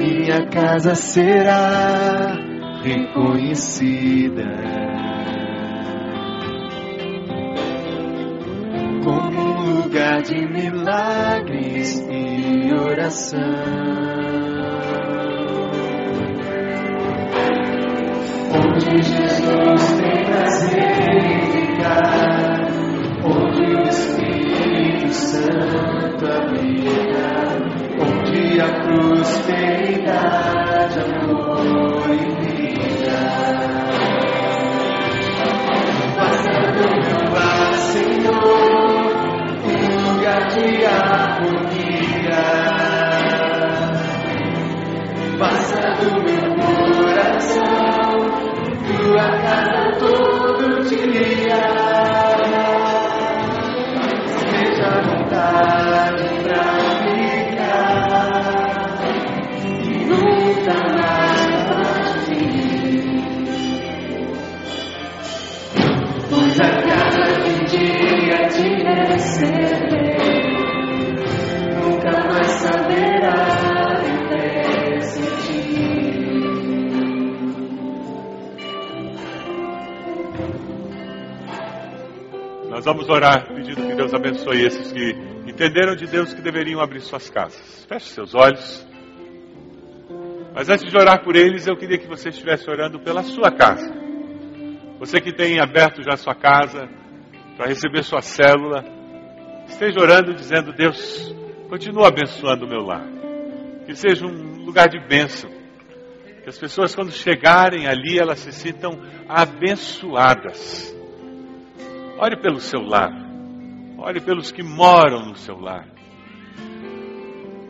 Minha 0.04 0.46
casa 0.48 0.96
será 0.96 2.36
reconhecida 2.84 4.44
como 9.02 9.40
um 9.40 9.82
lugar 9.82 10.22
de 10.24 10.46
milagres 10.46 12.06
e 12.10 12.74
oração. 12.74 13.40
Onde 18.52 19.04
Jesus 19.04 19.92
tem 20.02 20.26
prazer 20.26 21.24
em 21.32 21.40
ficar, 21.50 22.68
onde 23.24 23.64
o 23.74 23.82
Espírito 23.84 25.14
Santo 25.14 26.26
habita, 26.26 27.03
onde 28.54 28.62
a 28.62 28.70
prosperidade, 28.84 31.00
amor 31.00 32.06
e 32.10 32.18
vida. 32.46 33.18
Passando 36.16 36.84
meu 37.02 37.22
lar, 37.34 37.74
Senhor, 37.74 39.10
um 39.66 39.82
lugar 40.14 40.42
de 40.50 40.86
harmonia. 40.86 42.44
Passa 45.40 45.82
do 46.00 46.10
meu 46.22 46.46
coração, 47.02 48.14
tua 48.86 49.28
casa 49.42 49.82
todo 49.98 50.84
dia. 50.90 51.93
Vamos 82.84 83.10
orar 83.10 83.48
pedindo 83.48 83.88
que 83.88 83.96
Deus 83.96 84.14
abençoe 84.14 84.66
esses 84.66 84.92
que 84.92 85.12
entenderam 85.48 85.96
de 85.96 86.06
Deus 86.06 86.34
que 86.34 86.42
deveriam 86.42 86.80
abrir 86.80 87.02
suas 87.02 87.30
casas. 87.30 87.86
Feche 87.88 88.10
seus 88.10 88.36
olhos. 88.36 88.93
Mas 90.56 90.70
antes 90.70 90.90
de 90.90 90.96
orar 90.96 91.24
por 91.24 91.36
eles, 91.36 91.66
eu 91.66 91.76
queria 91.76 91.98
que 91.98 92.08
você 92.08 92.30
estivesse 92.30 92.70
orando 92.70 93.00
pela 93.00 93.24
sua 93.24 93.52
casa. 93.52 93.92
Você 95.00 95.20
que 95.20 95.34
tem 95.34 95.60
aberto 95.60 96.04
já 96.04 96.16
sua 96.16 96.36
casa 96.36 96.88
para 97.58 97.68
receber 97.68 98.04
sua 98.04 98.22
célula, 98.22 98.84
esteja 99.68 100.00
orando 100.00 100.34
dizendo: 100.34 100.72
Deus, 100.72 101.36
continua 101.68 102.08
abençoando 102.08 102.66
o 102.66 102.70
meu 102.70 102.82
lar. 102.82 103.06
Que 103.86 103.96
seja 103.96 104.26
um 104.26 104.64
lugar 104.64 104.88
de 104.88 105.00
bênção. 105.08 105.50
Que 106.44 106.50
as 106.50 106.58
pessoas, 106.58 106.94
quando 106.94 107.12
chegarem 107.12 107.88
ali, 107.88 108.20
elas 108.20 108.40
se 108.40 108.52
sintam 108.52 108.92
abençoadas. 109.28 110.96
Ore 112.20 112.40
pelo 112.40 112.60
seu 112.60 112.82
lar. 112.82 113.12
Ore 113.98 114.22
pelos 114.22 114.52
que 114.52 114.62
moram 114.62 115.26
no 115.26 115.36
seu 115.36 115.58
lar. 115.58 115.88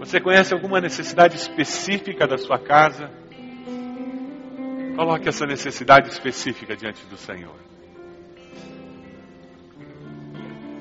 Você 0.04 0.20
conhece 0.20 0.54
alguma 0.54 0.82
necessidade 0.82 1.38
específica 1.38 2.28
da 2.28 2.38
sua 2.38 2.60
casa? 2.60 3.10
Coloque 4.98 5.30
essa 5.30 5.46
necessidade 5.46 6.10
específica 6.10 6.76
diante 6.76 7.06
do 7.06 7.16
Senhor. 7.16 7.56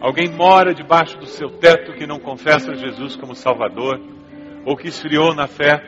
Alguém 0.00 0.28
mora 0.28 0.74
debaixo 0.74 1.16
do 1.18 1.26
seu 1.26 1.50
teto 1.50 1.92
que 1.92 2.04
não 2.04 2.18
confessa 2.18 2.74
Jesus 2.74 3.14
como 3.14 3.36
Salvador 3.36 4.00
ou 4.66 4.76
que 4.76 4.88
esfriou 4.88 5.32
na 5.32 5.46
fé? 5.46 5.80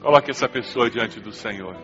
Coloque 0.00 0.30
essa 0.30 0.48
pessoa 0.48 0.88
diante 0.88 1.18
do 1.18 1.32
Senhor. 1.32 1.74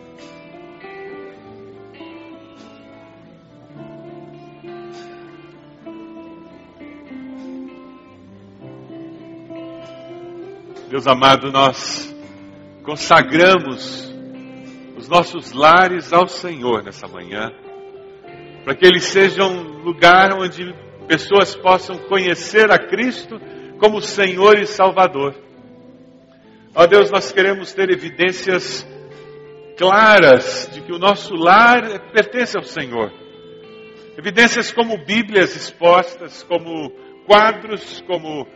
Deus 10.89 11.05
amado, 11.05 11.51
nós 11.51 12.15
consagramos 12.81 14.09
os 14.95 15.09
nossos 15.09 15.51
lares 15.51 16.13
ao 16.13 16.29
Senhor 16.29 16.81
nessa 16.81 17.09
manhã, 17.09 17.51
para 18.63 18.73
que 18.73 18.85
eles 18.85 19.03
sejam 19.03 19.51
um 19.51 19.83
lugar 19.83 20.31
onde 20.39 20.73
pessoas 21.05 21.53
possam 21.57 21.97
conhecer 22.07 22.71
a 22.71 22.79
Cristo 22.79 23.37
como 23.77 24.01
Senhor 24.01 24.57
e 24.59 24.65
Salvador. 24.65 25.35
Ó 26.73 26.87
Deus, 26.87 27.11
nós 27.11 27.33
queremos 27.33 27.73
ter 27.73 27.89
evidências 27.89 28.87
claras 29.77 30.69
de 30.71 30.79
que 30.79 30.93
o 30.93 30.99
nosso 30.99 31.35
lar 31.35 32.11
pertence 32.13 32.57
ao 32.57 32.63
Senhor. 32.63 33.11
Evidências 34.17 34.71
como 34.71 35.03
Bíblias 35.03 35.53
expostas, 35.53 36.43
como 36.43 36.89
quadros, 37.25 38.01
como 38.07 38.47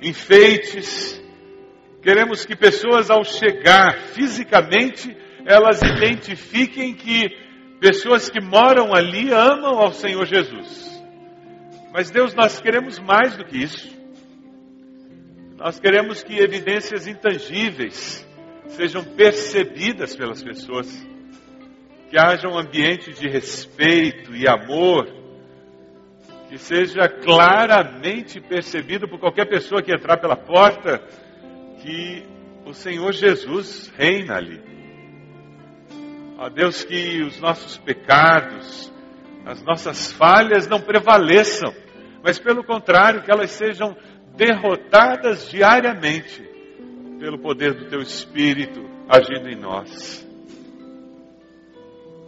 enfeites, 0.00 1.20
Queremos 2.02 2.46
que 2.46 2.56
pessoas, 2.56 3.10
ao 3.10 3.24
chegar 3.24 3.98
fisicamente, 4.14 5.14
elas 5.44 5.82
identifiquem 5.82 6.94
que 6.94 7.28
pessoas 7.78 8.30
que 8.30 8.40
moram 8.40 8.94
ali 8.94 9.30
amam 9.32 9.78
ao 9.78 9.92
Senhor 9.92 10.24
Jesus. 10.24 10.88
Mas, 11.92 12.10
Deus, 12.10 12.34
nós 12.34 12.60
queremos 12.60 12.98
mais 12.98 13.36
do 13.36 13.44
que 13.44 13.58
isso. 13.58 13.90
Nós 15.58 15.78
queremos 15.78 16.22
que 16.22 16.38
evidências 16.38 17.06
intangíveis 17.06 18.26
sejam 18.68 19.04
percebidas 19.04 20.16
pelas 20.16 20.42
pessoas. 20.42 20.88
Que 22.08 22.18
haja 22.18 22.48
um 22.48 22.58
ambiente 22.58 23.12
de 23.12 23.28
respeito 23.28 24.34
e 24.34 24.48
amor. 24.48 25.06
Que 26.48 26.56
seja 26.56 27.08
claramente 27.08 28.40
percebido 28.40 29.06
por 29.06 29.20
qualquer 29.20 29.48
pessoa 29.48 29.82
que 29.82 29.92
entrar 29.92 30.16
pela 30.16 30.36
porta 30.36 31.02
que 31.82 32.26
o 32.64 32.72
Senhor 32.72 33.12
Jesus 33.12 33.92
reina 33.96 34.36
ali. 34.36 34.60
Ó 36.38 36.48
Deus, 36.48 36.84
que 36.84 37.22
os 37.22 37.40
nossos 37.40 37.78
pecados, 37.78 38.92
as 39.44 39.62
nossas 39.62 40.12
falhas 40.12 40.66
não 40.68 40.80
prevaleçam, 40.80 41.74
mas 42.22 42.38
pelo 42.38 42.64
contrário, 42.64 43.22
que 43.22 43.30
elas 43.30 43.50
sejam 43.50 43.96
derrotadas 44.36 45.50
diariamente 45.50 46.42
pelo 47.18 47.38
poder 47.38 47.74
do 47.74 47.88
Teu 47.88 48.00
Espírito 48.00 48.88
agindo 49.08 49.48
em 49.48 49.56
nós. 49.56 50.26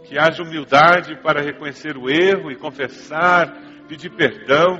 Que 0.05 0.17
haja 0.19 0.43
humildade 0.43 1.15
para 1.23 1.41
reconhecer 1.41 1.97
o 1.97 2.09
erro 2.09 2.51
e 2.51 2.55
confessar, 2.55 3.51
pedir 3.87 4.09
perdão, 4.11 4.79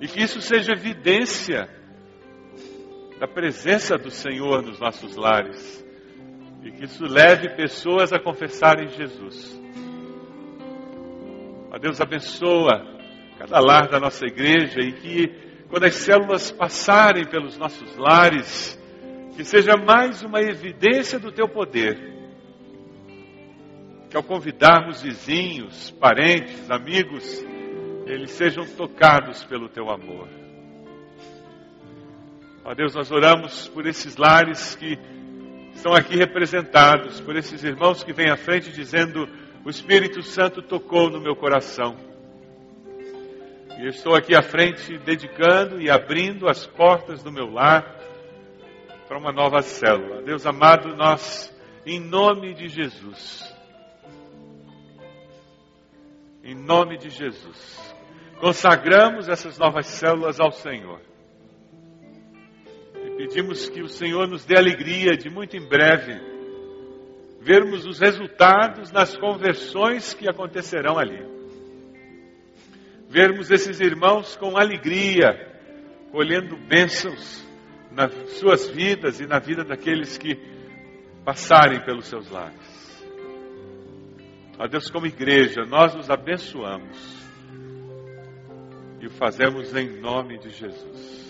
e 0.00 0.08
que 0.08 0.22
isso 0.22 0.40
seja 0.40 0.72
evidência 0.72 1.68
da 3.20 3.28
presença 3.28 3.98
do 3.98 4.10
Senhor 4.10 4.62
nos 4.62 4.80
nossos 4.80 5.14
lares 5.14 5.86
e 6.62 6.72
que 6.72 6.84
isso 6.84 7.04
leve 7.04 7.50
pessoas 7.50 8.14
a 8.14 8.18
confessarem 8.18 8.88
Jesus. 8.88 9.60
Ó 11.70 11.78
Deus 11.78 12.00
abençoa 12.00 12.82
cada 13.38 13.60
lar 13.60 13.88
da 13.88 14.00
nossa 14.00 14.24
igreja 14.24 14.80
e 14.80 14.92
que 14.94 15.28
quando 15.68 15.84
as 15.84 15.96
células 15.96 16.50
passarem 16.50 17.26
pelos 17.26 17.58
nossos 17.58 17.94
lares, 17.98 18.80
que 19.36 19.44
seja 19.44 19.76
mais 19.76 20.22
uma 20.22 20.40
evidência 20.40 21.18
do 21.18 21.30
teu 21.30 21.46
poder. 21.46 21.98
Que 24.08 24.16
ao 24.16 24.22
convidarmos 24.22 25.02
vizinhos, 25.02 25.90
parentes, 25.90 26.70
amigos, 26.70 27.44
eles 28.06 28.30
sejam 28.30 28.64
tocados 28.64 29.44
pelo 29.44 29.68
teu 29.68 29.90
amor. 29.90 30.39
Ó 32.62 32.74
Deus, 32.74 32.94
nós 32.94 33.10
oramos 33.10 33.68
por 33.68 33.86
esses 33.86 34.16
lares 34.16 34.74
que 34.76 34.98
estão 35.74 35.94
aqui 35.94 36.14
representados, 36.14 37.20
por 37.20 37.34
esses 37.34 37.64
irmãos 37.64 38.04
que 38.04 38.12
vêm 38.12 38.30
à 38.30 38.36
frente 38.36 38.70
dizendo: 38.70 39.26
O 39.64 39.70
Espírito 39.70 40.22
Santo 40.22 40.60
tocou 40.60 41.08
no 41.08 41.20
meu 41.20 41.34
coração. 41.34 41.96
E 43.78 43.84
eu 43.84 43.88
estou 43.88 44.14
aqui 44.14 44.36
à 44.36 44.42
frente 44.42 44.98
dedicando 44.98 45.80
e 45.80 45.88
abrindo 45.88 46.48
as 46.48 46.66
portas 46.66 47.22
do 47.22 47.32
meu 47.32 47.50
lar 47.50 47.96
para 49.08 49.16
uma 49.16 49.32
nova 49.32 49.62
célula. 49.62 50.20
Deus 50.22 50.44
amado, 50.44 50.94
nós, 50.94 51.50
em 51.86 51.98
nome 51.98 52.52
de 52.52 52.68
Jesus, 52.68 53.42
em 56.44 56.54
nome 56.54 56.98
de 56.98 57.08
Jesus, 57.08 57.96
consagramos 58.38 59.30
essas 59.30 59.58
novas 59.58 59.86
células 59.86 60.38
ao 60.38 60.52
Senhor. 60.52 61.09
Pedimos 63.20 63.68
que 63.68 63.82
o 63.82 63.88
Senhor 63.88 64.26
nos 64.26 64.46
dê 64.46 64.56
alegria 64.56 65.10
de 65.10 65.28
muito 65.28 65.54
em 65.54 65.60
breve 65.60 66.18
vermos 67.38 67.84
os 67.84 68.00
resultados 68.00 68.90
nas 68.90 69.14
conversões 69.14 70.14
que 70.14 70.26
acontecerão 70.26 70.98
ali. 70.98 71.22
Vermos 73.10 73.50
esses 73.50 73.78
irmãos 73.78 74.36
com 74.36 74.56
alegria, 74.56 75.34
colhendo 76.10 76.56
bênçãos 76.56 77.46
nas 77.92 78.10
suas 78.38 78.70
vidas 78.70 79.20
e 79.20 79.26
na 79.26 79.38
vida 79.38 79.64
daqueles 79.64 80.16
que 80.16 80.40
passarem 81.22 81.84
pelos 81.84 82.06
seus 82.06 82.30
lares. 82.30 83.04
Ó 84.58 84.66
Deus, 84.66 84.90
como 84.90 85.04
igreja, 85.04 85.66
nós 85.66 85.94
nos 85.94 86.08
abençoamos 86.08 87.28
e 88.98 89.06
o 89.06 89.10
fazemos 89.10 89.76
em 89.76 90.00
nome 90.00 90.38
de 90.38 90.48
Jesus. 90.48 91.29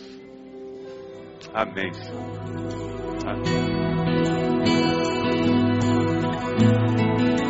Amém. 1.54 1.92
Amém. 3.26 3.70